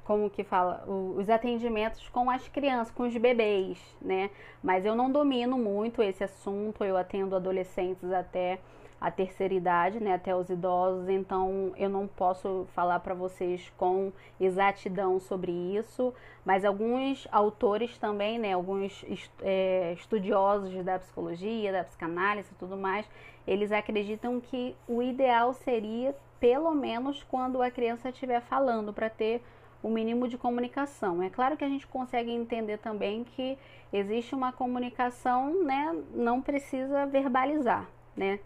como 0.04 0.30
que 0.30 0.44
fala, 0.44 0.84
os 0.88 1.30
atendimentos 1.30 2.08
com 2.10 2.30
as 2.30 2.48
crianças, 2.48 2.94
com 2.94 3.04
os 3.04 3.16
bebês, 3.18 3.78
né? 4.02 4.30
Mas 4.64 4.86
eu 4.86 4.96
não 4.96 5.12
domino 5.12 5.58
muito 5.58 6.02
esse 6.02 6.24
assunto, 6.24 6.84
eu 6.84 6.96
atendo 6.96 7.36
adolescentes 7.36 8.12
até 8.12 8.60
a 9.00 9.12
terceira 9.12 9.54
idade, 9.54 10.00
né, 10.00 10.14
até 10.14 10.36
os 10.36 10.50
idosos, 10.50 11.10
então 11.10 11.74
eu 11.78 11.90
não 11.90 12.08
posso 12.08 12.66
falar 12.74 13.00
para 13.02 13.14
vocês 13.14 13.72
com 13.78 14.12
exatidão 14.40 15.20
sobre 15.20 15.52
isso, 15.52 16.14
mas 16.44 16.64
alguns 16.66 17.28
autores 17.32 17.98
também, 17.98 18.40
né, 18.40 18.54
alguns 18.54 19.06
é, 19.42 19.94
estudiosos 19.94 20.84
da 20.84 20.98
psicologia, 20.98 21.72
da 21.72 21.84
psicanálise 21.84 22.50
e 22.52 22.56
tudo 22.56 22.78
mais, 22.78 23.08
eles 23.46 23.72
acreditam 23.72 24.40
que 24.40 24.76
o 24.88 25.04
ideal 25.04 25.54
seria 25.54 26.16
pelo 26.40 26.74
menos 26.74 27.24
quando 27.24 27.62
a 27.62 27.72
criança 27.72 28.10
estiver 28.10 28.42
falando 28.42 28.94
para 28.94 29.10
ter 29.10 29.42
o 29.86 29.90
mínimo 29.90 30.28
de 30.28 30.36
comunicação. 30.36 31.22
É 31.22 31.30
claro 31.30 31.56
que 31.56 31.64
a 31.64 31.70
gente 31.70 31.86
consegue 31.86 32.32
entender 32.32 32.80
também 32.80 33.24
que 33.24 33.56
existe 33.94 34.34
uma 34.34 34.52
comunicação, 34.52 35.64
né, 35.64 35.96
não 36.12 36.42
precisa 36.42 37.06
verbalizar, 37.06 37.88
né? 38.18 38.40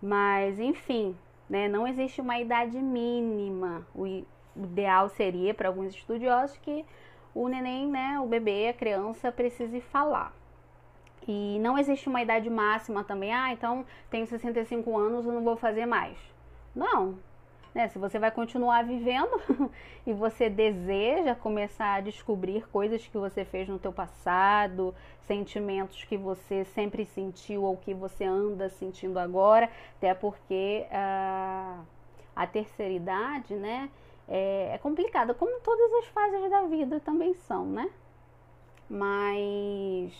Mas, 0.00 0.58
enfim, 0.58 1.14
né, 1.46 1.68
não 1.68 1.86
existe 1.86 2.22
uma 2.22 2.40
idade 2.40 2.78
mínima. 2.78 3.86
O 3.94 4.06
ideal 4.56 5.10
seria, 5.10 5.52
para 5.52 5.68
alguns 5.68 5.94
estudiosos, 5.94 6.56
que 6.56 6.86
o 7.34 7.48
neném, 7.48 7.86
né, 7.86 8.18
o 8.18 8.26
bebê, 8.26 8.68
a 8.68 8.72
criança, 8.72 9.30
precise 9.30 9.82
falar. 9.82 10.32
E 11.26 11.58
não 11.60 11.76
existe 11.76 12.08
uma 12.08 12.22
idade 12.22 12.48
máxima 12.48 13.04
também. 13.04 13.30
Ah, 13.30 13.52
então 13.52 13.84
tenho 14.10 14.26
65 14.26 14.96
anos, 14.96 15.26
eu 15.26 15.32
não 15.32 15.44
vou 15.44 15.54
fazer 15.54 15.84
mais. 15.84 16.16
Não, 16.74 17.18
né? 17.78 17.86
Se 17.86 17.96
você 17.96 18.18
vai 18.18 18.32
continuar 18.32 18.82
vivendo 18.82 19.40
e 20.04 20.12
você 20.12 20.50
deseja 20.50 21.32
começar 21.36 21.94
a 21.94 22.00
descobrir 22.00 22.66
coisas 22.70 23.06
que 23.06 23.16
você 23.16 23.44
fez 23.44 23.68
no 23.68 23.78
teu 23.78 23.92
passado, 23.92 24.92
sentimentos 25.28 26.02
que 26.02 26.16
você 26.16 26.64
sempre 26.64 27.06
sentiu 27.06 27.62
ou 27.62 27.76
que 27.76 27.94
você 27.94 28.24
anda 28.24 28.68
sentindo 28.68 29.16
agora, 29.16 29.70
até 29.96 30.12
porque 30.12 30.86
uh, 30.90 31.80
a 32.34 32.46
terceira 32.48 32.92
idade, 32.92 33.54
né, 33.54 33.88
é, 34.26 34.70
é 34.74 34.78
complicada, 34.78 35.32
como 35.32 35.60
todas 35.60 35.92
as 36.00 36.06
fases 36.06 36.50
da 36.50 36.62
vida 36.62 36.98
também 36.98 37.32
são, 37.34 37.64
né? 37.64 37.88
Mas 38.90 40.12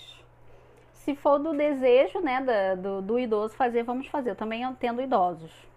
se 0.92 1.16
for 1.16 1.40
do 1.40 1.52
desejo, 1.56 2.20
né, 2.20 2.40
do, 2.76 3.02
do 3.02 3.18
idoso 3.18 3.56
fazer, 3.56 3.82
vamos 3.82 4.06
fazer. 4.06 4.30
Eu 4.30 4.36
também 4.36 4.62
tendo 4.74 5.02
idosos 5.02 5.67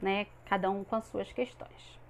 né? 0.00 0.26
Cada 0.46 0.70
um 0.70 0.84
com 0.84 0.96
as 0.96 1.06
suas 1.06 1.32
questões. 1.32 2.00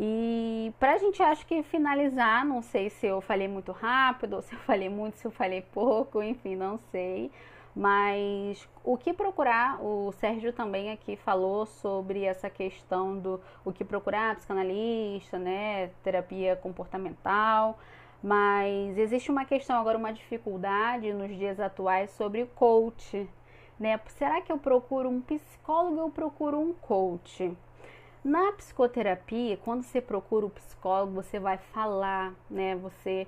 E 0.00 0.72
para 0.78 0.92
a 0.92 0.98
gente 0.98 1.20
acho 1.20 1.44
que 1.44 1.60
finalizar, 1.64 2.44
não 2.44 2.62
sei 2.62 2.88
se 2.88 3.06
eu 3.06 3.20
falei 3.20 3.48
muito 3.48 3.72
rápido, 3.72 4.40
se 4.42 4.54
eu 4.54 4.58
falei 4.60 4.88
muito, 4.88 5.16
se 5.18 5.26
eu 5.26 5.30
falei 5.30 5.60
pouco, 5.60 6.22
enfim, 6.22 6.54
não 6.54 6.78
sei. 6.78 7.32
Mas 7.74 8.68
o 8.84 8.96
que 8.96 9.12
procurar, 9.12 9.80
o 9.82 10.12
Sérgio 10.12 10.52
também 10.52 10.90
aqui 10.90 11.16
falou 11.16 11.66
sobre 11.66 12.24
essa 12.24 12.48
questão 12.48 13.18
do 13.18 13.40
o 13.64 13.72
que 13.72 13.84
procurar, 13.84 14.36
psicanalista, 14.36 15.38
né, 15.38 15.90
terapia 16.02 16.56
comportamental. 16.56 17.78
Mas 18.22 18.98
existe 18.98 19.30
uma 19.30 19.44
questão 19.44 19.78
agora, 19.78 19.96
uma 19.96 20.12
dificuldade 20.12 21.12
nos 21.12 21.36
dias 21.36 21.60
atuais 21.60 22.10
sobre 22.10 22.46
coach, 22.46 23.28
né? 23.78 24.00
Será 24.08 24.40
que 24.40 24.50
eu 24.50 24.58
procuro 24.58 25.08
um 25.08 25.20
psicólogo 25.20 25.96
ou 25.96 26.06
eu 26.06 26.10
procuro 26.10 26.58
um 26.58 26.72
coach? 26.72 27.56
Na 28.24 28.52
psicoterapia, 28.52 29.56
quando 29.58 29.82
você 29.82 30.00
procura 30.00 30.46
o 30.46 30.50
psicólogo, 30.50 31.12
você 31.12 31.38
vai 31.38 31.56
falar, 31.56 32.34
né? 32.50 32.74
Você 32.76 33.26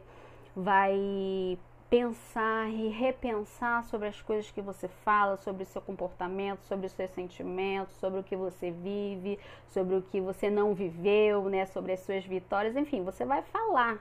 vai 0.54 1.58
pensar 1.88 2.68
e 2.68 2.88
repensar 2.88 3.84
sobre 3.84 4.08
as 4.08 4.22
coisas 4.22 4.48
que 4.50 4.62
você 4.62 4.86
fala, 5.04 5.36
sobre 5.36 5.64
o 5.64 5.66
seu 5.66 5.82
comportamento, 5.82 6.62
sobre 6.62 6.86
os 6.86 6.92
seus 6.92 7.10
sentimentos, 7.10 7.96
sobre 7.96 8.20
o 8.20 8.22
que 8.22 8.36
você 8.36 8.70
vive, 8.70 9.40
sobre 9.68 9.96
o 9.96 10.02
que 10.02 10.20
você 10.20 10.48
não 10.48 10.72
viveu, 10.72 11.44
né, 11.48 11.66
sobre 11.66 11.92
as 11.92 12.00
suas 12.00 12.24
vitórias, 12.24 12.76
enfim, 12.76 13.02
você 13.02 13.24
vai 13.24 13.42
falar 13.42 13.98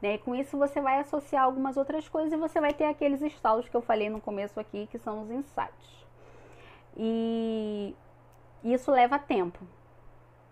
né? 0.00 0.14
E 0.14 0.18
com 0.18 0.34
isso 0.34 0.56
você 0.56 0.80
vai 0.80 0.98
associar 1.00 1.44
algumas 1.44 1.76
outras 1.76 2.08
coisas 2.08 2.32
e 2.32 2.36
você 2.36 2.60
vai 2.60 2.72
ter 2.72 2.84
aqueles 2.84 3.20
estalos 3.22 3.68
que 3.68 3.76
eu 3.76 3.82
falei 3.82 4.08
no 4.08 4.20
começo 4.20 4.58
aqui, 4.58 4.86
que 4.86 4.98
são 4.98 5.22
os 5.22 5.30
insights. 5.30 6.06
E 6.96 7.94
isso 8.62 8.90
leva 8.90 9.18
tempo, 9.18 9.60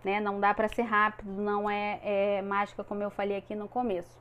né? 0.03 0.19
Não 0.19 0.39
dá 0.39 0.53
para 0.53 0.67
ser 0.67 0.83
rápido, 0.83 1.29
não 1.29 1.69
é, 1.69 1.99
é, 2.03 2.41
mágica 2.41 2.83
como 2.83 3.03
eu 3.03 3.09
falei 3.09 3.37
aqui 3.37 3.55
no 3.55 3.67
começo. 3.67 4.17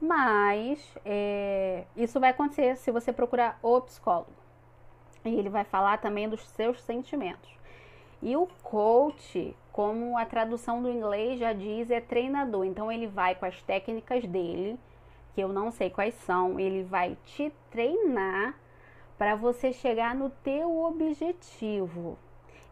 Mas 0.00 0.94
é, 1.04 1.84
isso 1.96 2.20
vai 2.20 2.30
acontecer 2.30 2.76
se 2.76 2.90
você 2.90 3.12
procurar 3.12 3.58
o 3.62 3.80
psicólogo. 3.80 4.30
E 5.24 5.34
ele 5.34 5.48
vai 5.48 5.64
falar 5.64 5.98
também 5.98 6.28
dos 6.28 6.46
seus 6.50 6.80
sentimentos. 6.82 7.50
E 8.22 8.36
o 8.36 8.46
coach, 8.62 9.54
como 9.72 10.16
a 10.16 10.24
tradução 10.24 10.82
do 10.82 10.90
inglês 10.90 11.38
já 11.38 11.52
diz, 11.52 11.90
é 11.90 12.00
treinador. 12.00 12.64
Então 12.64 12.90
ele 12.90 13.06
vai 13.06 13.34
com 13.34 13.44
as 13.44 13.60
técnicas 13.62 14.24
dele, 14.24 14.78
que 15.34 15.40
eu 15.40 15.48
não 15.48 15.70
sei 15.70 15.90
quais 15.90 16.14
são, 16.14 16.58
ele 16.58 16.82
vai 16.82 17.16
te 17.24 17.52
treinar 17.70 18.54
para 19.18 19.34
você 19.34 19.72
chegar 19.72 20.14
no 20.14 20.30
teu 20.30 20.84
objetivo. 20.84 22.18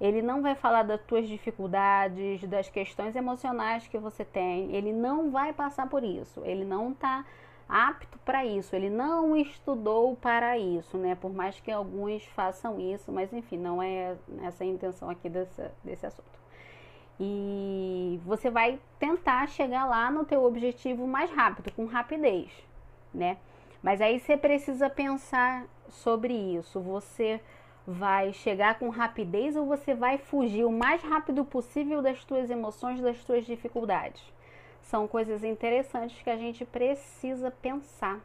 Ele 0.00 0.20
não 0.20 0.42
vai 0.42 0.54
falar 0.54 0.82
das 0.82 1.00
tuas 1.02 1.28
dificuldades, 1.28 2.42
das 2.44 2.68
questões 2.68 3.14
emocionais 3.14 3.86
que 3.86 3.96
você 3.96 4.24
tem. 4.24 4.74
Ele 4.74 4.92
não 4.92 5.30
vai 5.30 5.52
passar 5.52 5.88
por 5.88 6.02
isso. 6.02 6.42
Ele 6.44 6.64
não 6.64 6.92
está 6.92 7.24
apto 7.68 8.18
para 8.24 8.44
isso, 8.44 8.74
ele 8.74 8.90
não 8.90 9.36
estudou 9.36 10.16
para 10.16 10.58
isso, 10.58 10.96
né? 10.96 11.14
Por 11.14 11.32
mais 11.32 11.60
que 11.60 11.70
alguns 11.70 12.24
façam 12.26 12.80
isso, 12.80 13.12
mas 13.12 13.32
enfim, 13.32 13.58
não 13.58 13.82
é 13.82 14.16
essa 14.42 14.64
a 14.64 14.66
intenção 14.66 15.10
aqui 15.10 15.28
desse, 15.28 15.62
desse 15.82 16.06
assunto. 16.06 16.44
E 17.18 18.20
você 18.24 18.50
vai 18.50 18.80
tentar 18.98 19.46
chegar 19.48 19.86
lá 19.86 20.10
no 20.10 20.24
teu 20.24 20.44
objetivo 20.44 21.06
mais 21.06 21.30
rápido, 21.30 21.72
com 21.72 21.84
rapidez, 21.86 22.50
né? 23.12 23.36
Mas 23.82 24.00
aí 24.00 24.18
você 24.18 24.36
precisa 24.36 24.90
pensar 24.90 25.66
sobre 25.88 26.32
isso. 26.32 26.80
Você 26.80 27.40
vai 27.86 28.32
chegar 28.32 28.78
com 28.78 28.88
rapidez 28.88 29.54
ou 29.56 29.66
você 29.66 29.94
vai 29.94 30.18
fugir 30.18 30.64
o 30.64 30.72
mais 30.72 31.02
rápido 31.02 31.44
possível 31.44 32.00
das 32.00 32.24
tuas 32.24 32.50
emoções, 32.50 33.00
das 33.00 33.22
tuas 33.24 33.44
dificuldades? 33.44 34.22
São 34.84 35.08
coisas 35.08 35.42
interessantes 35.42 36.20
que 36.22 36.30
a 36.30 36.36
gente 36.36 36.64
precisa 36.64 37.50
pensar. 37.50 38.20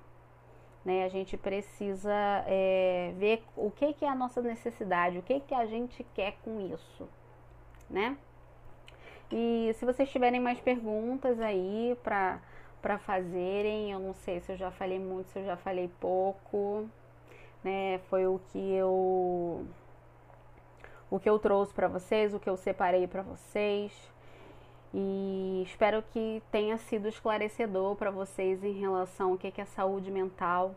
Né? 0.84 1.04
A 1.04 1.10
gente 1.10 1.38
precisa 1.38 2.14
é, 2.48 3.14
ver 3.18 3.44
o 3.56 3.72
que, 3.72 3.94
que 3.94 4.06
é 4.06 4.10
a 4.10 4.16
nossa 4.16 4.42
necessidade, 4.42 5.18
o 5.18 5.24
que, 5.24 5.40
que 5.40 5.54
a 5.54 5.66
gente 5.66 6.06
quer 6.14 6.36
com 6.44 6.60
isso. 6.74 7.08
Né? 7.90 8.18
E 9.32 9.72
se 9.76 9.86
vocês 9.86 10.10
tiverem 10.10 10.40
mais 10.40 10.60
perguntas 10.60 11.40
aí 11.40 11.98
para 12.04 12.40
para 12.82 12.98
fazerem, 12.98 13.92
eu 13.92 14.00
não 14.00 14.14
sei 14.14 14.40
se 14.40 14.54
eu 14.54 14.56
já 14.56 14.72
falei 14.72 14.98
muito, 15.00 15.28
se 15.28 15.40
eu 15.40 15.44
já 15.44 15.58
falei 15.58 15.92
pouco, 16.00 16.88
né? 17.62 18.00
Foi 18.10 18.26
o 18.26 18.40
que 18.52 18.74
eu 18.74 19.66
o 21.12 21.20
que 21.20 21.30
eu 21.30 21.38
trouxe 21.40 21.74
para 21.74 21.90
vocês, 21.90 22.34
o 22.34 22.40
que 22.40 22.50
eu 22.50 22.56
separei 22.56 23.06
para 23.06 23.22
vocês. 23.22 23.92
E 24.94 25.62
espero 25.66 26.04
que 26.12 26.42
tenha 26.52 26.78
sido 26.78 27.08
esclarecedor 27.08 27.96
para 27.96 28.10
vocês 28.10 28.64
em 28.64 28.74
relação 28.74 29.32
ao 29.32 29.38
que 29.38 29.62
é 29.62 29.66
saúde 29.66 30.10
mental. 30.10 30.74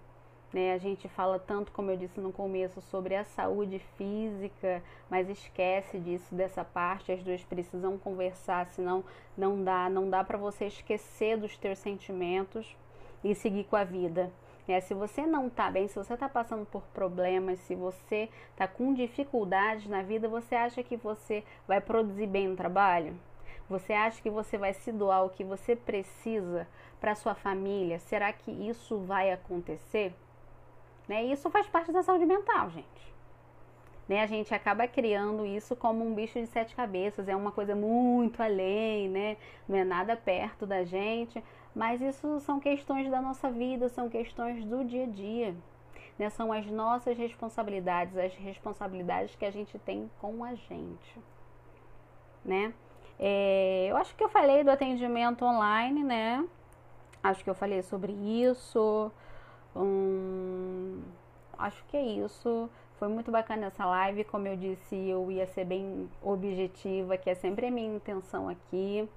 Né? 0.53 0.75
A 0.75 0.79
gente 0.79 1.09
fala 1.09 1.38
tanto, 1.38 1.72
como 1.72 1.90
eu 1.90 1.96
disse 1.96 2.20
no 2.20 2.31
começo, 2.31 2.83
sobre 2.83 3.16
a 3.16 3.25
saúde 3.25 3.79
física, 3.96 4.83
mas 5.09 5.31
esquece 5.31 5.98
disso, 5.98 6.35
dessa 6.35 6.62
parte. 6.62 7.11
As 7.11 7.22
duas 7.22 7.42
precisam 7.42 7.96
conversar, 7.96 8.66
senão 8.66 9.03
não 9.37 9.64
dá, 9.64 9.88
não 9.88 10.11
dá 10.11 10.22
para 10.22 10.37
você 10.37 10.66
esquecer 10.66 11.38
dos 11.38 11.57
teus 11.57 11.79
sentimentos 11.79 12.77
e 13.25 13.35
seguir 13.35 13.64
com 13.64 13.77
a 13.77 13.85
vida. 13.85 14.31
É, 14.68 14.79
se 14.81 14.94
você 14.94 15.27
não 15.27 15.48
está 15.48 15.70
bem, 15.70 15.88
se 15.88 15.96
você 15.96 16.14
está 16.14 16.29
passando 16.29 16.66
por 16.66 16.83
problemas, 16.94 17.59
se 17.61 17.75
você 17.75 18.29
está 18.51 18.68
com 18.68 18.94
dificuldades 18.94 19.88
na 19.88 20.03
vida, 20.03 20.29
você 20.29 20.55
acha 20.55 20.83
que 20.83 20.96
você 20.96 21.42
vai 21.66 21.81
produzir 21.81 22.27
bem 22.27 22.46
no 22.48 22.57
trabalho? 22.57 23.18
Você 23.72 23.92
acha 23.92 24.22
que 24.22 24.30
você 24.30 24.56
vai 24.56 24.72
se 24.72 24.92
doar 24.92 25.24
o 25.24 25.30
que 25.30 25.42
você 25.42 25.74
precisa 25.74 26.68
para 27.00 27.14
sua 27.14 27.35
família? 27.35 27.98
Será 27.98 28.32
que 28.32 28.50
isso 28.50 28.98
vai 28.98 29.32
acontecer? 29.32 30.14
né? 31.08 31.24
Isso 31.24 31.50
faz 31.50 31.66
parte 31.66 31.92
da 31.92 32.02
saúde 32.02 32.24
mental, 32.24 32.70
gente. 32.70 33.12
Né? 34.08 34.22
A 34.22 34.26
gente 34.26 34.54
acaba 34.54 34.87
criando 34.87 35.46
isso 35.46 35.76
como 35.76 36.04
um 36.04 36.14
bicho 36.14 36.40
de 36.40 36.46
sete 36.46 36.74
cabeças, 36.74 37.28
é 37.28 37.37
uma 37.37 37.52
coisa 37.52 37.74
muito 37.74 38.42
além, 38.42 39.08
né? 39.08 39.37
Não 39.68 39.76
é 39.76 39.85
nada 39.85 40.16
perto 40.16 40.66
da 40.66 40.85
gente, 40.85 41.42
mas 41.74 42.00
isso 42.00 42.40
são 42.40 42.58
questões 42.58 43.11
da 43.11 43.20
nossa 43.20 43.50
vida, 43.50 43.88
são 43.88 44.08
questões 44.08 44.64
do 44.64 44.85
dia 44.85 45.04
a 45.04 45.06
dia. 45.06 45.54
Né? 46.18 46.28
São 46.30 46.52
as 46.52 46.66
nossas 46.66 47.16
responsabilidades, 47.16 48.16
as 48.16 48.35
responsabilidades 48.35 49.35
que 49.37 49.44
a 49.44 49.50
gente 49.50 49.78
tem 49.78 50.11
com 50.20 50.44
a 50.44 50.54
gente. 50.54 51.20
Né? 52.44 52.74
É, 53.24 53.87
eu 53.88 53.96
acho 53.96 54.16
que 54.16 54.24
eu 54.24 54.28
falei 54.28 54.64
do 54.64 54.70
atendimento 54.72 55.44
online, 55.44 56.02
né? 56.02 56.44
Acho 57.22 57.44
que 57.44 57.48
eu 57.48 57.54
falei 57.54 57.80
sobre 57.82 58.12
isso. 58.12 59.12
Hum, 59.76 61.00
acho 61.56 61.85
que 61.85 61.96
é 61.96 62.02
isso. 62.02 62.68
Foi 62.98 63.06
muito 63.06 63.30
bacana 63.30 63.66
essa 63.66 63.87
live. 63.87 64.24
Como 64.24 64.48
eu 64.48 64.56
disse, 64.56 64.96
eu 64.96 65.30
ia 65.30 65.46
ser 65.46 65.64
bem 65.64 66.11
objetiva, 66.20 67.16
que 67.16 67.30
é 67.30 67.35
sempre 67.37 67.66
a 67.66 67.70
minha 67.70 67.94
intenção 67.94 68.48
aqui. 68.48 69.08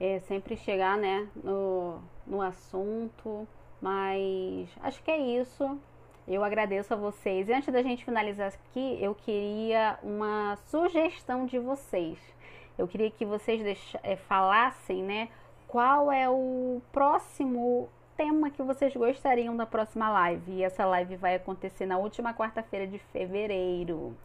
É 0.00 0.20
sempre 0.20 0.56
chegar 0.56 0.96
né, 0.96 1.28
no, 1.44 2.00
no 2.26 2.40
assunto. 2.40 3.46
Mas 3.78 4.70
acho 4.80 5.02
que 5.02 5.10
é 5.10 5.18
isso. 5.18 5.78
Eu 6.26 6.42
agradeço 6.42 6.94
a 6.94 6.96
vocês. 6.96 7.46
E 7.46 7.52
antes 7.52 7.70
da 7.70 7.82
gente 7.82 8.06
finalizar 8.06 8.48
aqui, 8.48 8.96
eu 9.02 9.14
queria 9.14 9.98
uma 10.02 10.56
sugestão 10.64 11.44
de 11.44 11.58
vocês. 11.58 12.37
Eu 12.78 12.86
queria 12.86 13.10
que 13.10 13.24
vocês 13.24 13.62
deixa, 13.62 13.98
é, 14.02 14.16
falassem, 14.16 15.02
né, 15.02 15.28
qual 15.66 16.10
é 16.10 16.28
o 16.30 16.80
próximo 16.92 17.88
tema 18.16 18.50
que 18.50 18.62
vocês 18.62 18.94
gostariam 18.94 19.56
da 19.56 19.66
próxima 19.66 20.08
live. 20.10 20.52
E 20.52 20.64
essa 20.64 20.86
live 20.86 21.16
vai 21.16 21.34
acontecer 21.34 21.86
na 21.86 21.98
última 21.98 22.32
quarta-feira 22.32 22.86
de 22.86 22.98
fevereiro. 22.98 24.16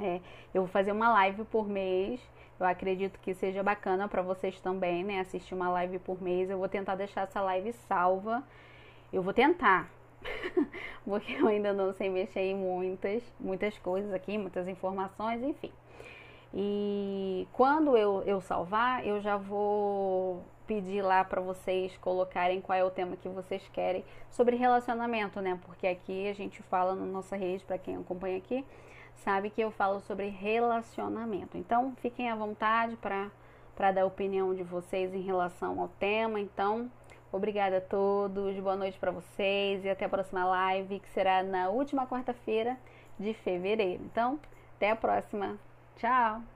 É, 0.00 0.20
eu 0.52 0.62
vou 0.62 0.68
fazer 0.68 0.92
uma 0.92 1.12
live 1.12 1.44
por 1.44 1.68
mês. 1.68 2.20
Eu 2.58 2.66
acredito 2.66 3.18
que 3.20 3.34
seja 3.34 3.62
bacana 3.62 4.08
para 4.08 4.22
vocês 4.22 4.60
também, 4.60 5.04
né? 5.04 5.20
Assistir 5.20 5.54
uma 5.54 5.68
live 5.70 5.98
por 5.98 6.22
mês. 6.22 6.48
Eu 6.50 6.58
vou 6.58 6.68
tentar 6.68 6.94
deixar 6.94 7.22
essa 7.22 7.40
live 7.40 7.72
salva. 7.88 8.42
Eu 9.12 9.22
vou 9.22 9.32
tentar, 9.32 9.88
porque 11.04 11.34
eu 11.34 11.46
ainda 11.46 11.72
não 11.72 11.92
sei 11.92 12.10
mexer 12.10 12.40
em 12.40 12.54
muitas, 12.54 13.22
muitas 13.38 13.78
coisas 13.78 14.12
aqui, 14.12 14.36
muitas 14.36 14.66
informações, 14.66 15.42
enfim. 15.42 15.70
E 16.56 17.48
quando 17.52 17.96
eu, 17.96 18.22
eu 18.24 18.40
salvar, 18.40 19.04
eu 19.04 19.20
já 19.20 19.36
vou 19.36 20.44
pedir 20.68 21.02
lá 21.02 21.24
para 21.24 21.40
vocês 21.40 21.96
colocarem 21.98 22.60
qual 22.60 22.78
é 22.78 22.84
o 22.84 22.90
tema 22.90 23.16
que 23.16 23.28
vocês 23.28 23.68
querem 23.72 24.04
sobre 24.30 24.54
relacionamento, 24.54 25.40
né? 25.40 25.58
Porque 25.64 25.86
aqui 25.86 26.28
a 26.28 26.32
gente 26.32 26.62
fala 26.62 26.94
na 26.94 27.04
nossa 27.04 27.36
rede, 27.36 27.64
para 27.64 27.76
quem 27.76 27.96
acompanha 27.96 28.38
aqui, 28.38 28.64
sabe 29.16 29.50
que 29.50 29.60
eu 29.60 29.72
falo 29.72 30.00
sobre 30.00 30.28
relacionamento. 30.28 31.58
Então, 31.58 31.92
fiquem 32.00 32.30
à 32.30 32.36
vontade 32.36 32.96
para 32.96 33.92
dar 33.92 34.02
a 34.02 34.06
opinião 34.06 34.54
de 34.54 34.62
vocês 34.62 35.12
em 35.12 35.22
relação 35.22 35.80
ao 35.80 35.88
tema. 35.88 36.38
Então, 36.38 36.88
obrigada 37.32 37.78
a 37.78 37.80
todos, 37.80 38.56
boa 38.60 38.76
noite 38.76 38.96
para 38.96 39.10
vocês 39.10 39.84
e 39.84 39.90
até 39.90 40.04
a 40.04 40.08
próxima 40.08 40.44
live, 40.44 41.00
que 41.00 41.08
será 41.08 41.42
na 41.42 41.68
última 41.68 42.06
quarta-feira 42.06 42.78
de 43.18 43.34
fevereiro. 43.34 44.04
Então, 44.04 44.38
até 44.76 44.90
a 44.90 44.96
próxima. 44.96 45.58
Tchau! 45.96 46.53